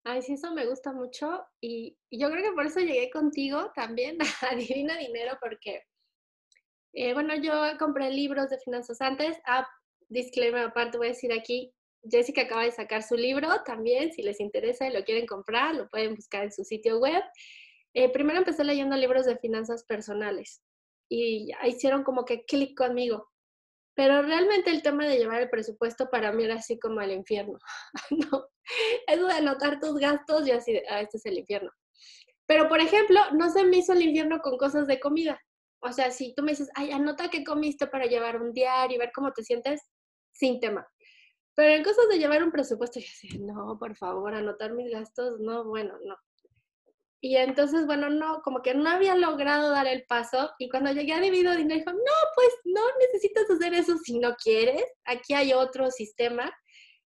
[0.07, 4.17] Ay, sí, eso me gusta mucho y, yo creo que por eso llegué contigo también
[4.49, 5.81] a Divino Dinero porque,
[6.93, 9.35] eh, bueno, yo compré libros de finanzas antes.
[9.47, 9.67] Ah,
[10.07, 11.73] disclaimer aparte, voy a decir aquí,
[12.09, 15.89] Jessica acaba de sacar su libro también, si les interesa y lo quieren comprar, lo
[15.89, 17.23] pueden buscar en su sitio web.
[17.93, 20.61] Eh, primero empecé leyendo libros de finanzas personales
[21.09, 23.29] y hicieron como que clic conmigo.
[23.95, 27.57] Pero realmente el tema de llevar el presupuesto para mí era así como el infierno.
[28.11, 28.47] no,
[29.07, 31.71] eso de anotar tus gastos, yo así, ah, este es el infierno.
[32.45, 35.39] Pero, por ejemplo, no se me hizo el infierno con cosas de comida.
[35.79, 38.99] O sea, si tú me dices, ay, anota qué comiste para llevar un diario y
[38.99, 39.81] ver cómo te sientes,
[40.31, 40.85] sin tema.
[41.55, 45.39] Pero en cosas de llevar un presupuesto, yo así, no, por favor, anotar mis gastos,
[45.39, 46.15] no, bueno, no.
[47.21, 50.51] Y entonces, bueno, no, como que no había logrado dar el paso.
[50.59, 54.35] Y cuando llegué a Divido Dinero, dijo, no, pues no necesitas hacer eso si no
[54.35, 54.83] quieres.
[55.05, 56.53] Aquí hay otro sistema.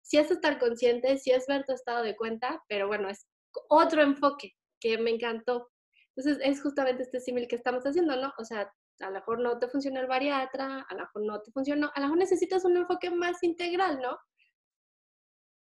[0.02, 3.28] Si es estar consciente, si es ver tu estado de cuenta, pero bueno, es
[3.70, 5.70] otro enfoque que me encantó.
[6.16, 8.34] Entonces, es justamente este símil que estamos haciendo, ¿no?
[8.40, 11.52] O sea, a lo mejor no te funciona el bariatra, a lo mejor no te
[11.52, 14.18] funcionó, a lo mejor necesitas un enfoque más integral, ¿no?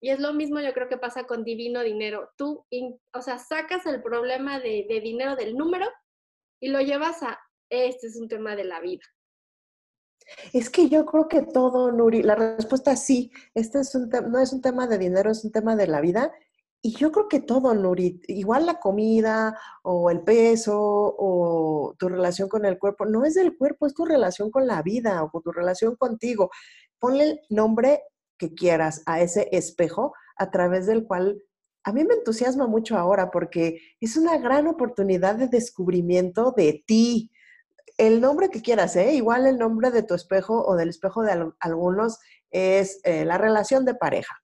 [0.01, 2.29] Y es lo mismo yo creo que pasa con divino dinero.
[2.37, 2.65] Tú,
[3.13, 5.87] o sea, sacas el problema de, dinero del número
[6.59, 9.03] y lo llevas a, este es un tema de la vida.
[10.53, 14.39] Es que yo creo que todo, Nuri, la respuesta es sí, este es un no
[14.39, 16.31] es un tema de dinero, es un tema de la vida.
[16.81, 22.47] Y yo creo que todo, Nuri, igual la comida o el peso o tu relación
[22.47, 25.41] con el cuerpo, no es del cuerpo, es tu relación con la vida o con
[25.41, 26.51] tu relación contigo.
[26.99, 28.03] Ponle nombre
[28.37, 31.41] que quieras a ese espejo a través del cual
[31.83, 37.31] a mí me entusiasma mucho ahora porque es una gran oportunidad de descubrimiento de ti.
[37.97, 39.13] El nombre que quieras, ¿eh?
[39.13, 42.17] igual el nombre de tu espejo o del espejo de algunos
[42.49, 44.35] es eh, la relación de pareja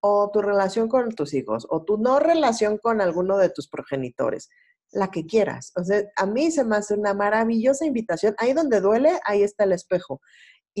[0.00, 4.50] o tu relación con tus hijos o tu no relación con alguno de tus progenitores,
[4.92, 5.72] la que quieras.
[5.76, 8.34] O sea, a mí se me hace una maravillosa invitación.
[8.38, 10.20] Ahí donde duele, ahí está el espejo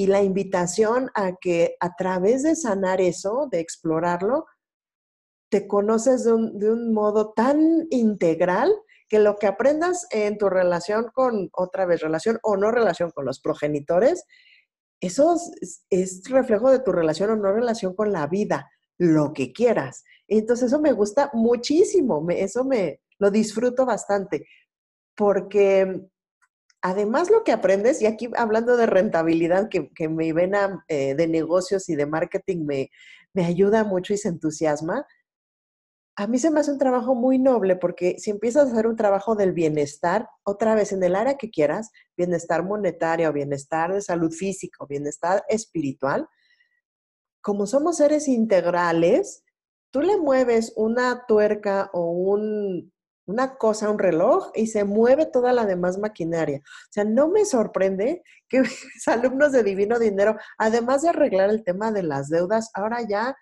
[0.00, 4.46] y la invitación a que a través de sanar eso, de explorarlo,
[5.50, 8.72] te conoces de un, modo tan integral
[9.10, 13.26] que lo que aprendas en tu relación con, otra vez, relación o no relación con
[13.26, 14.24] los progenitores,
[15.02, 15.36] eso
[15.90, 20.02] es, reflejo de tu relación o no relación con la vida, lo que quieras.
[20.28, 24.46] Entonces eso me gusta muchísimo, eso me lo disfruto bastante,
[25.14, 26.08] porque
[26.82, 31.26] además lo que aprendes, y aquí hablando de rentabilidad, que, que mi vena eh, de
[31.28, 32.90] negocios y de marketing me,
[33.34, 35.06] me ayuda mucho y se entusiasma,
[36.16, 38.96] a mí se me hace un trabajo muy noble porque si empiezas a hacer un
[38.96, 44.30] trabajo del bienestar, otra vez en el área que quieras, bienestar monetario, bienestar de salud
[44.30, 46.28] física, bienestar espiritual,
[47.40, 49.44] como somos seres integrales,
[49.90, 52.92] tú le mueves una tuerca o un,
[53.30, 56.58] una cosa, un reloj, y se mueve toda la demás maquinaria.
[56.64, 61.64] O sea, no me sorprende que mis alumnos de Divino Dinero, además de arreglar el
[61.64, 63.36] tema de las deudas, ahora ya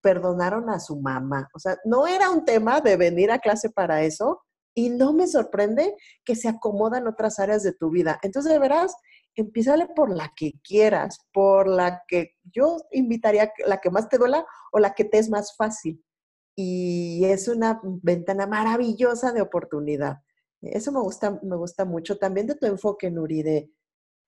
[0.00, 1.48] perdonaron a su mamá.
[1.54, 4.42] O sea, no era un tema de venir a clase para eso,
[4.74, 8.18] y no me sorprende que se acomodan otras áreas de tu vida.
[8.22, 8.94] Entonces, de veras,
[9.34, 14.46] empiezale por la que quieras, por la que yo invitaría, la que más te duela
[14.72, 16.02] o la que te es más fácil
[16.54, 20.18] y es una ventana maravillosa de oportunidad.
[20.60, 23.70] Eso me gusta, me gusta mucho también de tu enfoque, Nuri, de,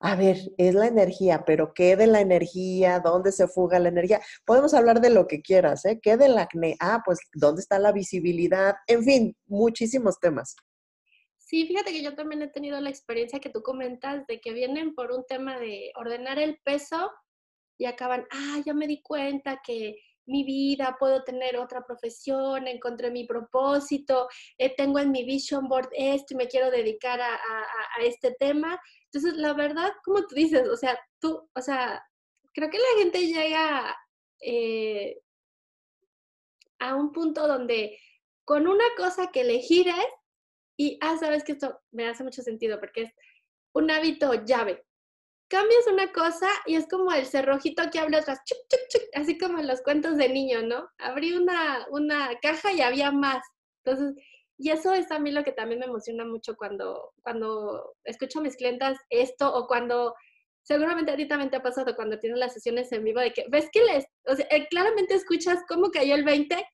[0.01, 3.01] a ver, es la energía, pero ¿qué de la energía?
[3.01, 4.21] ¿Dónde se fuga la energía?
[4.45, 6.01] Podemos hablar de lo que quieras, ¿eh?
[6.03, 6.77] ¿Qué del acné?
[6.81, 8.75] Ah, pues, ¿dónde está la visibilidad?
[8.87, 10.57] En fin, muchísimos temas.
[11.39, 14.95] Sí, fíjate que yo también he tenido la experiencia que tú comentas de que vienen
[14.95, 17.13] por un tema de ordenar el peso
[17.79, 23.11] y acaban, ah, ya me di cuenta que mi vida, puedo tener otra profesión, encontré
[23.11, 27.39] mi propósito, eh, tengo en mi vision board esto y me quiero dedicar a,
[28.01, 28.81] este tema.
[29.13, 32.03] Entonces, la verdad, como tú dices, o sea, tú, o sea,
[32.53, 33.97] creo que la gente llega
[34.41, 35.21] eh,
[36.81, 37.99] a un punto donde
[38.45, 39.95] con una cosa que le gires,
[40.77, 43.13] Y, ah, sabes que esto me hace mucho sentido porque es
[43.75, 44.85] un hábito llave.
[45.49, 49.39] Cambias una cosa y es como el cerrojito que abre otras, chuc, chuc, chuc, así
[49.39, 50.89] como en los cuentos de niño, ¿no?
[50.99, 53.43] Abrí una, una caja y había más.
[53.85, 54.15] Entonces,
[54.59, 58.43] y eso es a mí lo que también me emociona mucho cuando, cuando escucho a
[58.43, 60.15] mis clientas esto o cuando,
[60.63, 63.45] seguramente a ti también te ha pasado cuando tienes las sesiones en vivo de que,
[63.51, 66.65] ves que les, o sea, eh, claramente escuchas cómo cayó el 20,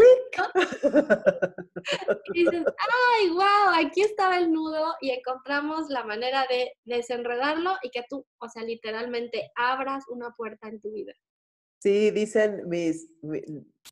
[2.34, 7.90] y dices, ay, wow, aquí estaba el nudo y encontramos la manera de desenredarlo y
[7.90, 11.12] que tú, o sea, literalmente abras una puerta en tu vida.
[11.78, 13.06] Sí, dicen mis,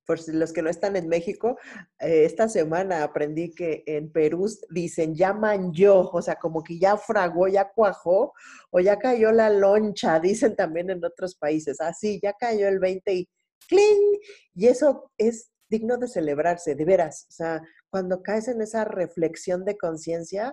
[0.07, 1.59] por los que no están en México,
[2.01, 6.97] eh, esta semana aprendí que en Perú dicen llaman yo, o sea, como que ya
[6.97, 8.33] fragó, ya cuajó,
[8.71, 13.15] o ya cayó la loncha, dicen también en otros países, así, ya cayó el 20
[13.15, 13.29] y
[13.69, 14.19] ¡cling!
[14.55, 17.27] Y eso es digno de celebrarse, de veras.
[17.29, 20.53] O sea, cuando caes en esa reflexión de conciencia,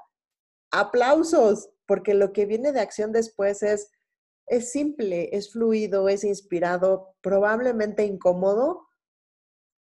[0.71, 3.91] aplausos, porque lo que viene de acción después es,
[4.47, 8.87] es simple, es fluido, es inspirado, probablemente incómodo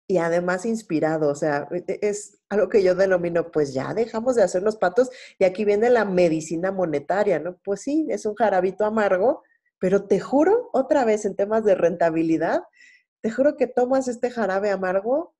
[0.08, 1.28] y además inspirado.
[1.28, 4.76] O sea, e, e, es algo que yo denomino, pues ya dejamos de hacer los
[4.76, 7.58] patos y aquí viene la medicina monetaria, ¿no?
[7.64, 9.42] Pues sí, es un jarabito amargo,
[9.78, 12.62] pero te juro, otra vez en temas de rentabilidad,
[13.22, 15.34] te juro que tomas este jarabe amargo,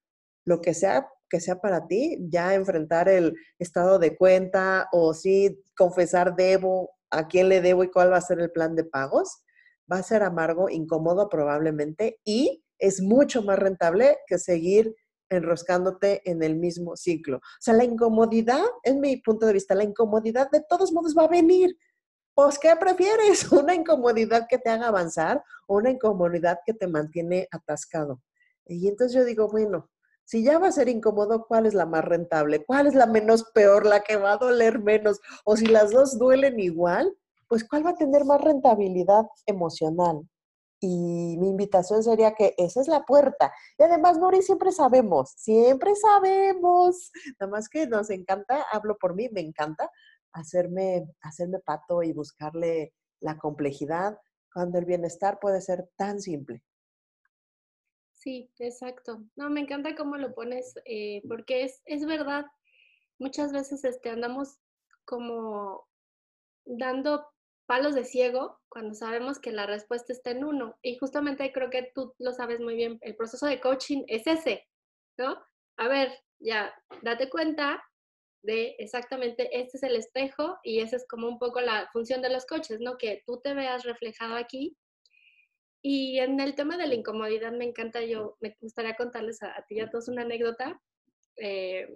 [0.45, 5.63] lo que sea que sea para ti, ya enfrentar el estado de cuenta o sí
[5.77, 9.43] confesar debo, a quién le debo y cuál va a ser el plan de pagos,
[9.91, 14.95] va a ser amargo, incómodo probablemente y es mucho más rentable que seguir
[15.29, 17.39] enroscándote en el mismo ciclo.
[17.39, 21.25] O sea, la incomodidad, en mi punto de vista, la incomodidad de todos modos va
[21.25, 21.77] a venir.
[22.37, 23.51] Pues, ¿qué prefieres?
[23.53, 28.21] ¿Una incomodidad que te haga avanzar o una incomodidad que te mantiene atascado?
[28.67, 29.89] Y entonces yo digo, bueno,
[30.27, 32.63] si ya va a ser incómodo, ¿cuál es la más rentable?
[32.63, 35.19] ¿Cuál es la menos peor, la que va a doler menos?
[35.47, 37.17] O si las dos duelen igual,
[37.49, 40.29] pues ¿cuál va a tener más rentabilidad emocional?
[40.79, 43.51] Y mi invitación sería que esa es la puerta.
[43.79, 47.11] Y además, Nori, siempre sabemos, siempre sabemos.
[47.41, 49.91] Nada más que nos encanta, hablo por mí, me encanta
[50.37, 54.19] hacerme, hacerme pato y buscarle la complejidad
[54.53, 56.63] cuando el bienestar puede ser tan simple.
[58.13, 59.23] Sí, exacto.
[59.37, 62.45] No, me encanta cómo lo pones, eh, porque es, es verdad.
[63.19, 64.59] Muchas veces este, andamos
[65.05, 65.87] como
[66.65, 67.27] dando
[67.67, 70.77] palos de ciego cuando sabemos que la respuesta está en uno.
[70.83, 74.67] Y justamente creo que tú lo sabes muy bien, el proceso de coaching es ese,
[75.19, 75.37] ¿no?
[75.77, 77.83] A ver, ya, date cuenta
[78.47, 82.31] de exactamente este es el espejo y esa es como un poco la función de
[82.31, 82.97] los coches, ¿no?
[82.97, 84.77] Que tú te veas reflejado aquí.
[85.83, 89.77] Y en el tema de la incomodidad me encanta, yo me gustaría contarles a, ti
[89.77, 90.81] y a todos una anécdota.
[91.37, 91.89] Eh,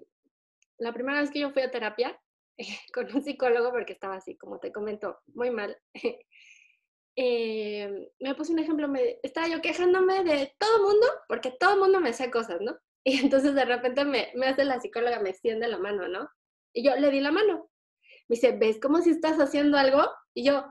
[0.78, 2.20] la primera vez que yo fui a terapia
[2.92, 5.76] con un psicólogo, porque estaba así, como te comento, muy mal,
[7.16, 12.00] eh, me puse un ejemplo, me, estaba yo quejándome de todo mundo, porque todo mundo
[12.00, 12.76] me hacía cosas, ¿no?
[13.02, 16.28] Y entonces de repente me, me hace la psicóloga, me extiende la mano, ¿no?
[16.72, 17.70] Y yo le di la mano.
[18.28, 20.08] Me dice, ¿ves cómo si estás haciendo algo?
[20.34, 20.64] Y yo,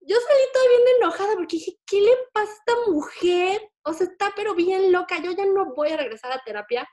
[0.00, 3.70] yo salí toda bien enojada porque dije, ¿qué le pasa a esta mujer?
[3.84, 6.88] O sea, está pero bien loca, yo ya no voy a regresar a terapia.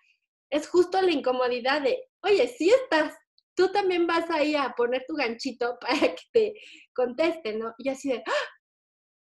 [0.49, 3.15] Es justo la incomodidad de, oye, si estás,
[3.55, 6.53] tú también vas ahí a poner tu ganchito para que te
[6.93, 7.73] conteste, ¿no?
[7.77, 8.47] Y así de, ¡ah!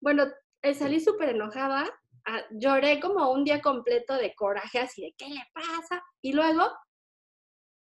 [0.02, 0.26] bueno,
[0.62, 1.90] eh, salí súper enojada,
[2.26, 6.04] ah, lloré como un día completo de coraje, así de, ¿qué le pasa?
[6.22, 6.70] Y luego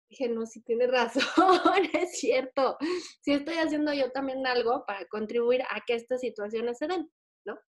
[0.08, 1.24] dije, no, si tiene razón,
[1.92, 2.76] es cierto.
[3.22, 7.10] Si estoy haciendo yo también algo para contribuir a que estas situaciones se den,
[7.44, 7.58] ¿no?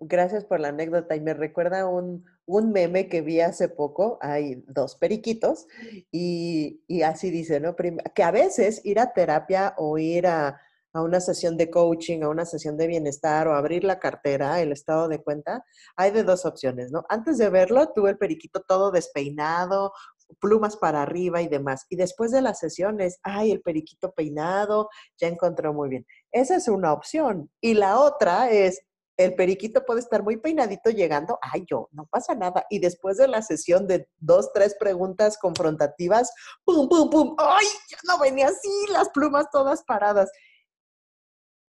[0.00, 4.62] Gracias por la anécdota y me recuerda un, un meme que vi hace poco, hay
[4.68, 5.66] dos periquitos
[6.12, 7.74] y, y así dice, ¿no?
[7.76, 10.60] Que a veces ir a terapia o ir a,
[10.92, 14.72] a una sesión de coaching, a una sesión de bienestar o abrir la cartera, el
[14.72, 15.64] estado de cuenta,
[15.96, 17.04] hay de dos opciones, ¿no?
[17.08, 19.92] Antes de verlo, tuve el periquito todo despeinado,
[20.40, 21.86] plumas para arriba y demás.
[21.88, 24.88] Y después de las sesiones, ay, el periquito peinado,
[25.18, 26.06] ya encontró muy bien.
[26.32, 27.50] Esa es una opción.
[27.60, 28.80] Y la otra es,
[29.16, 32.64] el periquito puede estar muy peinadito llegando, ay, yo, no pasa nada.
[32.70, 36.32] Y después de la sesión de dos, tres preguntas confrontativas,
[36.64, 40.30] pum, pum, pum, ay, ya no venía así, las plumas todas paradas.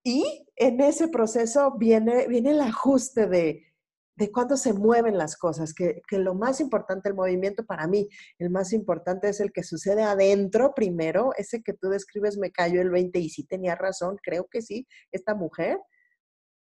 [0.03, 3.68] Y en ese proceso viene, viene el ajuste de,
[4.19, 8.49] de cuándo se mueven las cosas, que, lo más importante, el movimiento para mí, el
[8.49, 12.89] más importante es el que sucede adentro primero, ese que tú describes me cayó el
[12.89, 15.79] 20 y sí tenía razón, creo que sí, esta mujer,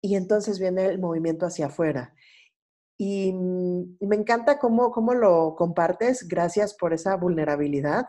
[0.02, 2.14] y entonces viene el movimiento hacia afuera.
[3.00, 8.06] y me encanta cómo, cómo lo compartes, gracias por esa vulnerabilidad,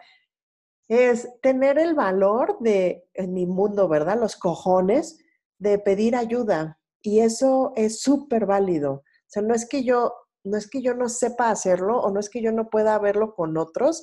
[0.89, 4.19] es tener el valor de, en mi mundo, ¿verdad?
[4.19, 5.19] Los cojones
[5.59, 6.79] de pedir ayuda.
[7.01, 9.03] Y eso es súper válido.
[9.29, 10.11] O sea, no es que yo,
[10.43, 13.35] no es que yo no sepa hacerlo o no es que yo no pueda verlo
[13.35, 14.01] con otros,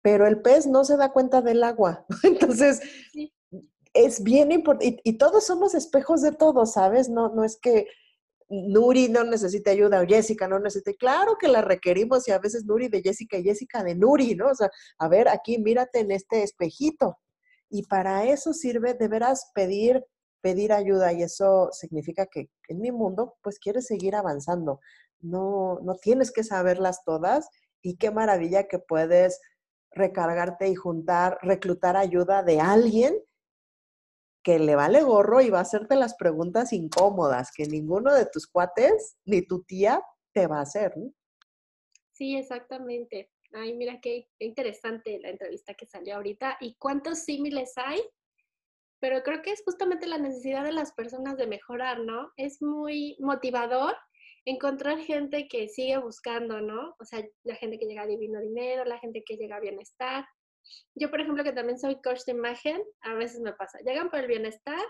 [0.00, 2.06] pero el pez no se da cuenta del agua.
[2.22, 2.80] Entonces,
[3.92, 5.00] es bien importante.
[5.02, 7.08] Y, todos somos espejos de todos, ¿sabes?
[7.08, 7.86] No, no es que
[8.48, 10.96] Nuri no necesite ayuda o Jessica no necesite.
[10.96, 14.50] Claro que la requerimos y a veces Nuri de Jessica y Jessica de Nuri, ¿no?
[14.50, 17.18] O sea, a ver, aquí mírate en este espejito.
[17.68, 20.04] Y para eso sirve de veras pedir,
[20.40, 24.80] pedir ayuda y eso significa que en mi mundo, pues quieres seguir avanzando.
[25.20, 27.48] No, no tienes que saberlas todas
[27.82, 29.40] y qué maravilla que puedes
[29.92, 33.16] recargarte y juntar, reclutar ayuda de alguien
[34.42, 38.46] que le vale gorro y va a hacerte las preguntas incómodas que ninguno de tus
[38.46, 40.94] cuates ni tu tía te va a hacer.
[42.12, 43.30] Sí, exactamente.
[43.52, 48.00] Ay, mira qué, interesante la entrevista que salió ahorita y cuántos símiles hay,
[49.00, 52.30] pero creo que es justamente la necesidad de las personas de mejorar, ¿no?
[52.36, 53.96] Es muy motivador
[54.44, 56.94] encontrar gente que sigue buscando, ¿no?
[56.98, 60.24] O sea, la gente que llega a divino dinero, la gente que llega a bienestar,
[60.94, 64.20] yo, por ejemplo, que también soy coach de imagen, a veces me pasa, llegan por
[64.20, 64.80] el bienestar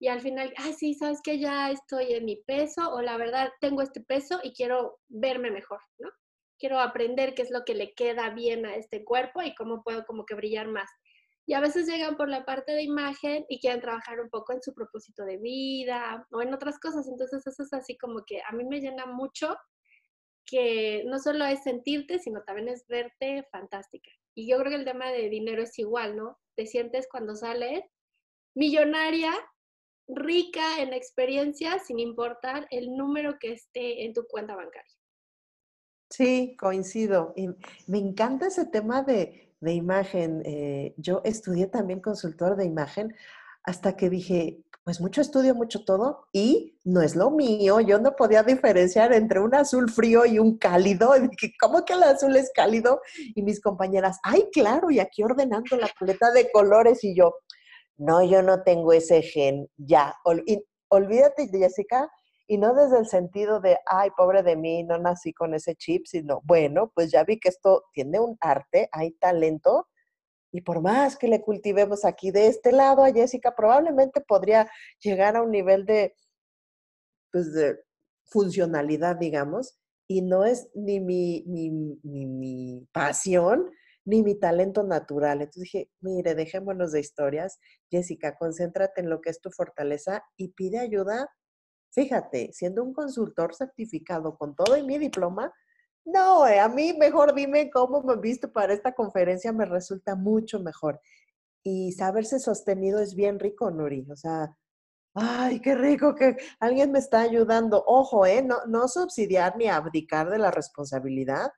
[0.00, 3.50] y al final, ay, sí, sabes que ya estoy en mi peso o la verdad
[3.60, 6.10] tengo este peso y quiero verme mejor, ¿no?
[6.58, 10.04] Quiero aprender qué es lo que le queda bien a este cuerpo y cómo puedo
[10.04, 10.88] como que brillar más.
[11.46, 14.62] Y a veces llegan por la parte de imagen y quieren trabajar un poco en
[14.62, 17.06] su propósito de vida o en otras cosas.
[17.06, 19.54] Entonces eso es así como que a mí me llena mucho
[20.46, 24.10] que no solo es sentirte, sino también es verte fantástica.
[24.34, 26.38] Y yo creo que el tema de dinero es igual, ¿no?
[26.56, 27.82] Te sientes cuando sales
[28.54, 29.32] millonaria,
[30.06, 34.92] rica en experiencia, sin importar el número que esté en tu cuenta bancaria.
[36.10, 37.32] Sí, coincido.
[37.36, 37.48] Y
[37.86, 40.42] me encanta ese tema de, de imagen.
[40.44, 43.14] Eh, yo estudié también consultor de imagen
[43.64, 47.80] hasta que dije, pues mucho estudio, mucho todo, y no es lo mío.
[47.80, 51.14] Yo no podía diferenciar entre un azul frío y un cálido.
[51.58, 53.00] ¿Cómo que el azul es cálido?
[53.34, 57.32] Y mis compañeras, ay, claro, y aquí ordenando la paleta de colores, y yo,
[57.96, 60.14] no, yo no tengo ese gen, ya.
[60.88, 62.10] olvídate, Jessica,
[62.46, 66.06] y no desde el sentido de, ay, pobre de mí, no nací con ese chip,
[66.06, 69.88] sino, bueno, pues ya vi que esto tiene un arte, hay talento,
[70.52, 74.70] y por más que le cultivemos aquí de este lado a Jessica, probablemente podría
[75.00, 76.14] llegar a un nivel de,
[77.32, 77.76] pues, de
[78.24, 79.76] funcionalidad, digamos,
[80.06, 83.70] y no es ni mi, ni, mi pasión
[84.04, 85.40] ni mi talento natural.
[85.40, 87.58] Entonces dije, mire, dejémonos de historias.
[87.90, 91.28] Jessica, concéntrate en lo que es tu fortaleza y pide ayuda.
[91.94, 95.52] Fíjate, siendo un consultor certificado con todo y mi diploma,
[96.04, 100.58] no, eh, a mí mejor dime cómo me visto para esta conferencia, me resulta mucho
[100.60, 101.00] mejor.
[101.62, 104.06] Y saberse sostenido es bien rico, Nuri.
[104.10, 104.54] O sea,
[105.14, 107.84] ay, qué rico que alguien me está ayudando.
[107.86, 108.42] Ojo, ¿eh?
[108.42, 111.52] No, no subsidiar ni abdicar de la responsabilidad,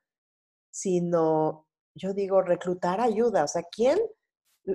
[0.71, 3.43] sino, yo digo, reclutar ayuda.
[3.43, 3.99] O sea, ¿quién,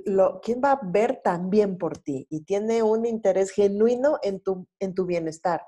[0.07, 4.67] lo, ¿quién va a ver también por ti y tiene un interés genuino en tu,
[4.81, 5.63] en tu bienestar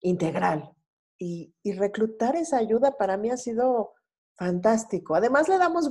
[0.00, 0.76] integral?
[1.18, 3.92] y, reclutar esa ayuda para mí ha sido
[4.36, 5.14] fantástico.
[5.14, 5.90] Además, le damos,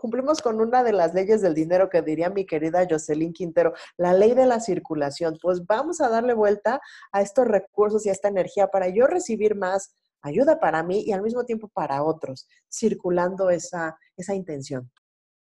[0.00, 4.12] cumplimos con una de las leyes del dinero que diría mi querida Jocelyn Quintero, la
[4.12, 5.38] ley de la circulación.
[5.40, 6.80] Pues vamos a darle vuelta
[7.12, 11.12] a estos recursos y a esta energía para yo recibir más ayuda para mí y
[11.12, 14.90] al mismo tiempo para otros, circulando esa, esa intención.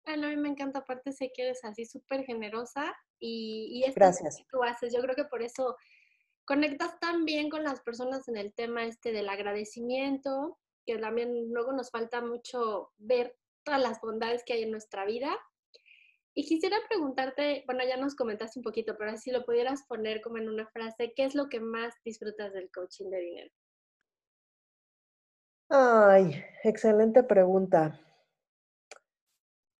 [0.05, 4.37] A mí me encanta, aparte sé que eres así súper generosa y, y esto Gracias.
[4.37, 5.75] que tú haces, yo creo que por eso
[6.45, 11.73] conectas tan bien con las personas en el tema este del agradecimiento, que también luego
[11.73, 15.37] nos falta mucho ver todas las bondades que hay en nuestra vida.
[16.33, 20.37] Y quisiera preguntarte, bueno, ya nos comentaste un poquito, pero si lo pudieras poner como
[20.37, 23.51] en una frase, ¿qué es lo que más disfrutas del coaching de dinero?
[25.69, 27.99] Ay, excelente pregunta.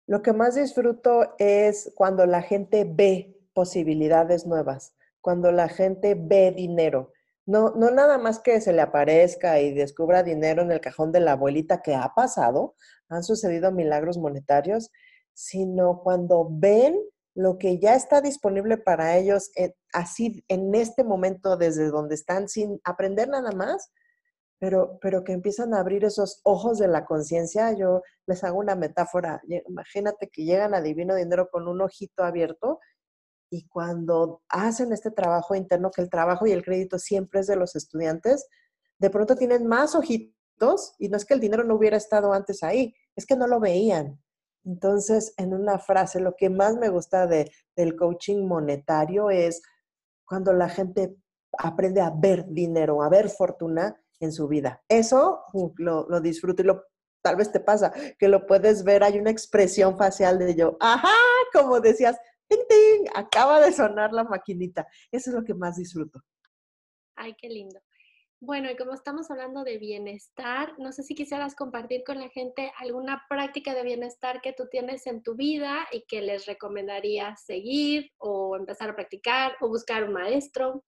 [0.10, 6.51] Lo que más disfruto es cuando la gente ve posibilidades nuevas cuando la gente ve
[6.51, 7.14] dinero.
[7.45, 11.20] No, no nada más que se le aparezca y descubra dinero en el cajón de
[11.20, 12.76] la abuelita que ha pasado,
[13.10, 14.91] han sucedido milagros monetarios,
[15.34, 16.95] sino cuando ven
[17.34, 19.51] lo que ya está disponible para ellos
[19.93, 23.91] así en este momento desde donde están sin aprender nada más,
[24.60, 27.72] pero, pero que empiezan a abrir esos ojos de la conciencia.
[27.72, 29.41] Yo les hago una metáfora.
[29.68, 32.80] Imagínate que llegan a Divino Dinero con un ojito abierto
[33.49, 37.55] y cuando hacen este trabajo interno, que el trabajo y el crédito siempre es de
[37.55, 38.47] los estudiantes,
[38.99, 42.62] de pronto tienen más ojitos y no es que el dinero no hubiera estado antes
[42.62, 44.22] ahí, es que no lo veían.
[44.66, 49.62] Entonces, en una frase, lo que más me gusta de, del coaching monetario es
[50.26, 51.16] cuando la gente
[51.57, 54.84] aprende a ver dinero, a ver fortuna en su vida.
[54.88, 55.44] Eso
[55.78, 56.84] lo, lo disfruto y lo,
[57.22, 61.16] tal vez te pasa, que lo puedes ver, hay una expresión facial de yo, ajá,
[61.54, 62.18] como decías,
[62.48, 64.88] ting, ting, acaba de sonar la maquinita.
[65.12, 66.22] Eso es lo que más disfruto.
[67.16, 67.80] Ay, qué lindo.
[68.42, 72.72] Bueno, y como estamos hablando de bienestar, no sé si quisieras compartir con la gente
[72.78, 78.10] alguna práctica de bienestar que tú tienes en tu vida y que les recomendarías seguir
[78.18, 80.86] o empezar a practicar o buscar un maestro.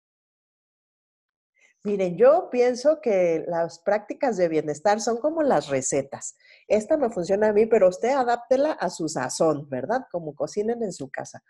[1.88, 6.36] Miren, yo pienso que las prácticas de bienestar son como las recetas.
[6.68, 10.02] Esta me funciona a mí, pero usted adáptela a su sazón, ¿verdad?
[10.12, 11.42] Como cocinen en su casa.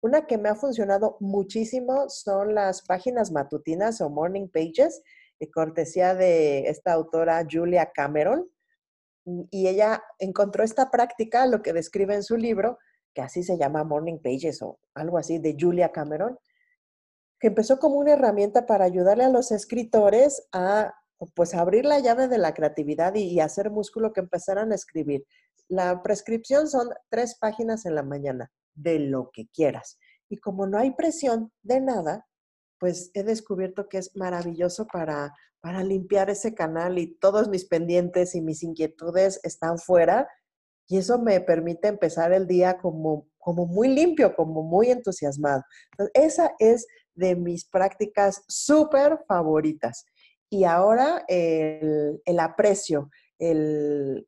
[0.00, 5.00] Una que me ha funcionado muchísimo son las páginas matutinas o morning pages
[5.38, 8.50] de cortesía de esta autora Julia Cameron.
[9.26, 12.78] Mm, y ella encontró esta práctica, lo que describe en su libro,
[13.14, 16.36] que así se llama Morning Pages o algo así, de Julia Cameron,
[17.40, 20.94] que empezó como una herramienta para ayudarle a los escritores a
[21.34, 25.24] pues abrir la llave de la creatividad y, y hacer músculo que empezaran a escribir.
[25.68, 29.98] La prescripción son tres páginas en la mañana, de lo que quieras.
[30.28, 32.26] Y como no hay presión de nada,
[32.78, 38.34] pues he descubierto que es maravilloso para, para limpiar ese canal y todos mis pendientes
[38.34, 40.28] y mis inquietudes están fuera
[40.88, 45.62] y eso me permite empezar el día como, como muy limpio, como muy entusiasmado.
[45.92, 50.04] Entonces, esa es de mis prácticas súper favoritas.
[50.50, 54.26] Y ahora el, el aprecio, el,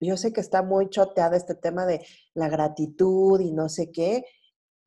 [0.00, 2.04] yo sé que está muy choteada este tema de
[2.34, 4.24] la gratitud y no sé qué,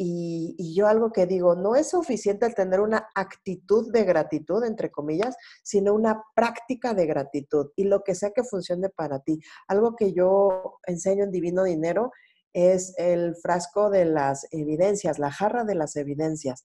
[0.04, 4.90] y, yo algo que digo, no es suficiente el tener una actitud de gratitud, entre
[4.90, 9.40] comillas, sino una práctica de gratitud y lo que sea que funcione para ti.
[9.68, 12.12] Algo que yo enseño en Divino Dinero
[12.52, 16.64] es el frasco de las evidencias, la jarra de las evidencias.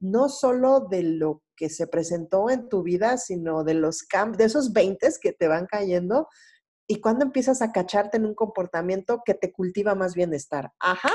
[0.00, 4.44] No solo de lo que se presentó en tu vida, sino de los cambios, de
[4.44, 6.28] esos 20 que te van cayendo,
[6.86, 10.70] y cuando empiezas a cacharte en un comportamiento que te cultiva más bienestar.
[10.78, 11.10] Ajá,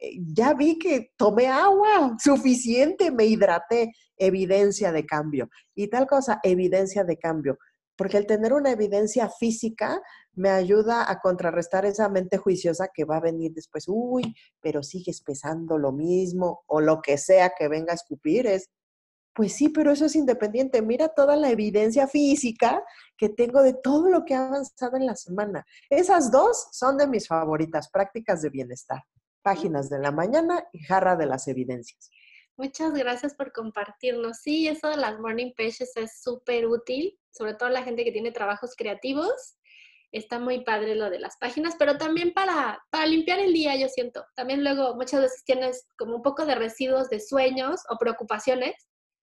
[0.00, 5.48] eh, ya vi que tomé agua suficiente, me hidraté, evidencia de cambio.
[5.74, 7.58] Y tal cosa, evidencia de cambio.
[8.00, 10.00] Porque el tener una evidencia física
[10.32, 15.20] me ayuda a contrarrestar esa mente juiciosa que va a venir después, uy, pero sigues
[15.20, 18.70] pesando lo mismo o lo que sea que venga a escupir, es,
[19.34, 20.80] pues sí, pero eso es independiente.
[20.80, 22.82] Mira toda la evidencia física
[23.18, 25.66] que tengo de todo lo que ha avanzado en la semana.
[25.90, 29.02] Esas dos son de mis favoritas, prácticas de bienestar
[29.42, 32.10] páginas de la mañana y jarra de las evidencias.
[32.60, 34.42] Muchas gracias por compartirnos.
[34.42, 38.32] Sí, eso de las morning pages es súper útil, sobre todo la gente que tiene
[38.32, 39.56] trabajos creativos.
[40.12, 43.88] Está muy padre lo de las páginas, pero también para, para limpiar el día, yo
[43.88, 44.26] siento.
[44.36, 48.74] También luego muchas veces tienes como un poco de residuos de sueños o preocupaciones.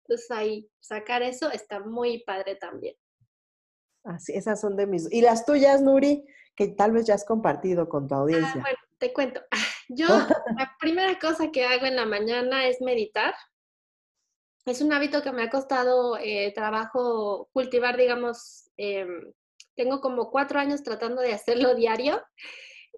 [0.04, 2.96] Entonces ahí sacar eso está muy padre también.
[4.04, 5.10] Así, esas son de mis...
[5.10, 6.26] ¿Y las tuyas, Nuri?
[6.54, 8.60] Que tal vez ya has compartido con tu ah, audiencia.
[8.60, 9.40] bueno, te cuento.
[9.94, 10.08] Yo,
[10.58, 13.36] la primera cosa que hago en la mañana es meditar.
[14.66, 19.34] Es un hábito que me ha costado eh, trabajo cultivar, digamos, em,
[19.76, 22.24] tengo como cuatro años tratando de hacerlo diario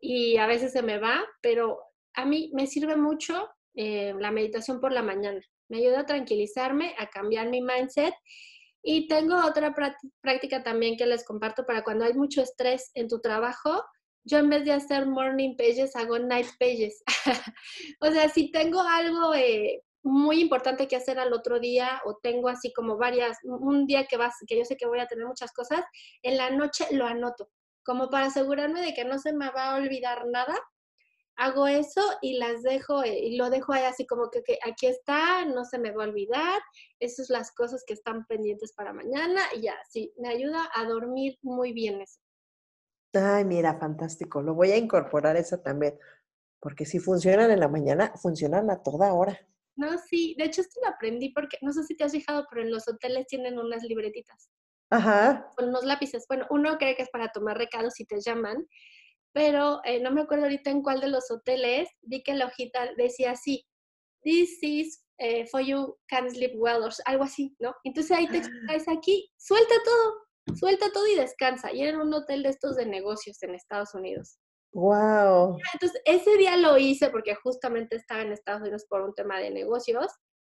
[0.01, 1.79] y a veces se me va, pero
[2.13, 5.41] a mí me sirve mucho eh, la meditación por la mañana.
[5.69, 8.13] Me ayuda a tranquilizarme, a cambiar mi mindset.
[8.83, 9.73] Y tengo otra
[10.21, 13.81] práctica también que les comparto para cuando hay mucho estrés en tu trabajo,
[14.25, 17.03] yo en vez de hacer morning pages, hago night pages.
[18.01, 22.49] o sea, si tengo algo eh, muy importante que hacer al otro día o tengo
[22.49, 25.51] así como varias, un día que, vas, que yo sé que voy a tener muchas
[25.53, 25.85] cosas,
[26.21, 27.49] en la noche lo anoto,
[27.83, 30.55] como para asegurarme de que no se me va a olvidar nada.
[31.35, 34.85] Hago eso y las dejo, eh, y lo dejo ahí así como que, que aquí
[34.85, 36.61] está, no se me va a olvidar,
[36.99, 40.85] esas son las cosas que están pendientes para mañana y ya, sí, me ayuda a
[40.85, 42.22] dormir muy bien eso.
[43.13, 44.41] Ay, mira, fantástico.
[44.41, 45.97] Lo voy a incorporar eso también,
[46.59, 49.39] porque si funcionan en la mañana, funcionan a toda hora.
[49.75, 52.61] No, sí, de hecho esto lo aprendí porque, no sé si te has fijado, pero
[52.61, 54.49] en los hoteles tienen unas libretitas.
[54.89, 55.51] Ajá.
[55.55, 56.25] Con unos lápices.
[56.27, 58.67] Bueno, uno cree que es para tomar recados si te llaman,
[59.33, 62.93] pero eh, no me acuerdo ahorita en cuál de los hoteles, vi que la hojita
[62.97, 63.67] decía así,
[64.23, 67.73] this is eh, for you can sleep well, o algo así, ¿no?
[67.83, 71.71] Entonces ahí te explicas aquí, suelta todo, suelta todo y descansa.
[71.71, 74.39] Y era en un hotel de estos de negocios en Estados Unidos.
[74.73, 75.57] Wow.
[75.73, 79.51] Entonces, ese día lo hice porque justamente estaba en Estados Unidos por un tema de
[79.51, 80.07] negocios.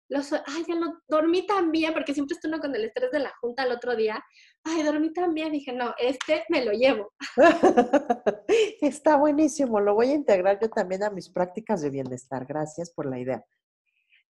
[0.09, 3.19] los, ay, ya no, dormí tan bien, porque siempre estoy uno con el estrés de
[3.19, 4.23] la junta el otro día,
[4.63, 7.13] ay, dormí tan bien, dije, no, este me lo llevo.
[8.81, 12.45] Está buenísimo, lo voy a integrar yo también a mis prácticas de bienestar.
[12.45, 13.45] Gracias por la idea.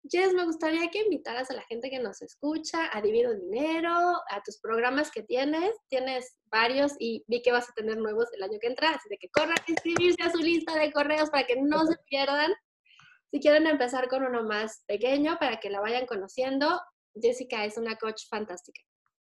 [0.04, 4.42] Jess, me gustaría que invitaras a la gente que nos escucha a Divino Dinero, a
[4.44, 5.74] tus programas que tienes.
[5.88, 9.18] Tienes varios y vi que vas a tener nuevos el año que entra, así de
[9.18, 12.52] que corran a inscribirse a su lista de correos para que no se pierdan.
[13.30, 16.80] Si quieren empezar con uno más pequeño para que la vayan conociendo,
[17.14, 18.80] Jessica es una coach fantástica.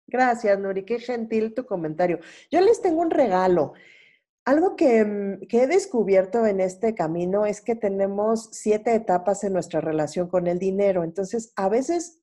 [0.07, 0.85] Gracias, Nuri.
[0.85, 2.19] Qué gentil tu comentario.
[2.51, 3.75] Yo les tengo un regalo.
[4.45, 9.81] Algo mm, que, he descubierto en este camino es que tenemos siete etapas en nuestra
[9.81, 11.03] relación con el dinero.
[11.03, 12.21] Entonces, a veces,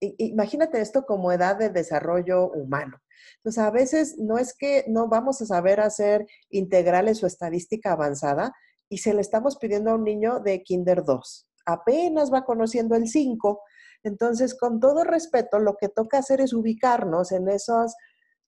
[0.00, 2.98] imagínate esto como edad de desarrollo humano.
[3.36, 8.52] Entonces, a veces no es que no vamos a saber hacer integrales o estadística avanzada
[8.88, 11.50] y se le estamos pidiendo a un niño de Kinder 2.
[11.66, 13.60] Apenas va conociendo el 5.
[14.04, 17.94] Entonces, con todo respeto, lo que toca hacer es ubicarnos en esos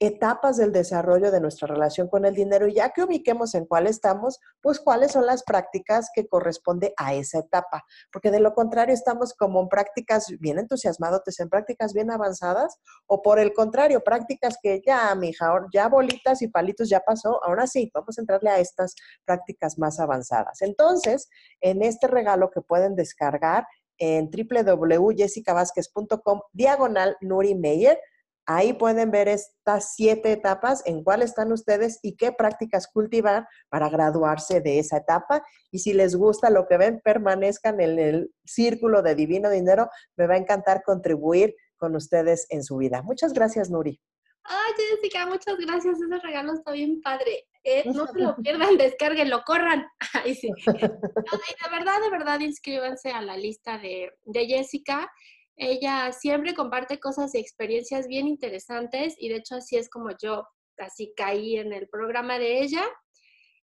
[0.01, 3.87] etapas del desarrollo de nuestra relación con el dinero y ya que ubiquemos en cuál
[3.87, 8.95] estamos, pues cuáles son las prácticas que corresponde a esa etapa, porque de lo contrario
[8.95, 14.57] estamos como en prácticas bien entusiasmados, en prácticas bien avanzadas o por el contrario, prácticas
[14.63, 18.59] que ya, mija, ya bolitas y palitos ya pasó, ahora sí, vamos a entrarle a
[18.59, 18.95] estas
[19.27, 20.63] prácticas más avanzadas.
[20.63, 21.29] Entonces,
[21.61, 23.67] en este regalo que pueden descargar
[23.99, 28.01] en www.jessicavasquez.com diagonal Nuri Meyer,
[28.47, 33.89] Ahí pueden ver estas siete etapas, en cuál están ustedes y qué prácticas cultivar para
[33.89, 35.43] graduarse de esa etapa.
[35.71, 39.89] Y si les gusta lo que ven, permanezcan en el círculo de Divino Dinero.
[40.17, 43.03] Me va a encantar contribuir con ustedes en su vida.
[43.03, 44.01] Muchas gracias, Nuri.
[44.45, 46.01] Ay, Jessica, muchas gracias.
[46.01, 47.47] Ese regalo está bien padre.
[47.63, 49.87] Eh, no se lo pierdan, descarguenlo, corran.
[50.25, 50.51] Ay, sí.
[50.67, 55.11] de verdad, de verdad, inscríbanse a la lista de, de Jessica.
[55.57, 60.45] Ella siempre comparte cosas y experiencias bien interesantes y de hecho así es como yo
[60.79, 62.83] así caí en el programa de ella.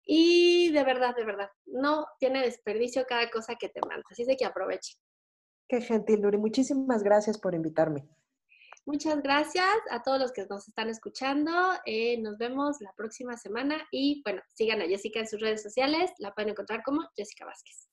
[0.04, 4.04] Y de verdad, de verdad, no tiene desperdicio cada cosa que te manda.
[4.10, 4.94] Así de que aproveche.
[5.68, 6.38] Qué gentil, Luri.
[6.38, 8.08] Muchísimas gracias por invitarme.
[8.86, 11.50] Muchas gracias a todos los que nos están escuchando.
[11.86, 16.12] Eh, nos vemos la próxima semana y bueno, sigan a Jessica en sus redes sociales.
[16.18, 17.88] La pueden encontrar como Jessica Vázquez.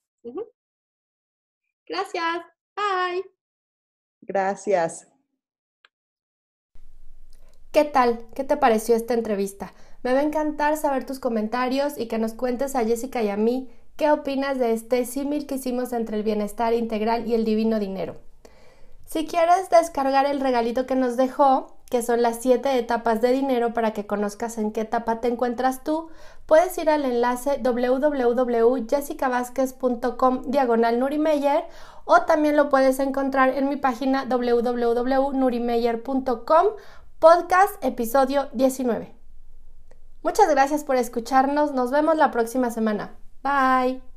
[1.88, 2.44] Gracias.
[2.76, 3.43] Bye.
[4.26, 5.08] Gracias.
[7.72, 8.26] ¿Qué tal?
[8.36, 9.74] ¿Qué te pareció esta entrevista?
[10.04, 13.38] Me va a encantar saber tus comentarios y que nos cuentes a Jessica y a
[13.38, 17.80] mí qué opinas de este símil que hicimos entre el bienestar integral y el divino
[17.80, 18.16] dinero.
[19.14, 23.72] Si quieres descargar el regalito que nos dejó, que son las siete etapas de dinero
[23.72, 26.10] para que conozcas en qué etapa te encuentras tú,
[26.48, 31.66] puedes ir al enlace www.jessicavasquez.com diagonal Nurimeyer
[32.06, 36.66] o también lo puedes encontrar en mi página www.nurimeyer.com
[37.20, 39.14] podcast episodio 19.
[40.24, 43.16] Muchas gracias por escucharnos, nos vemos la próxima semana.
[43.44, 44.13] Bye.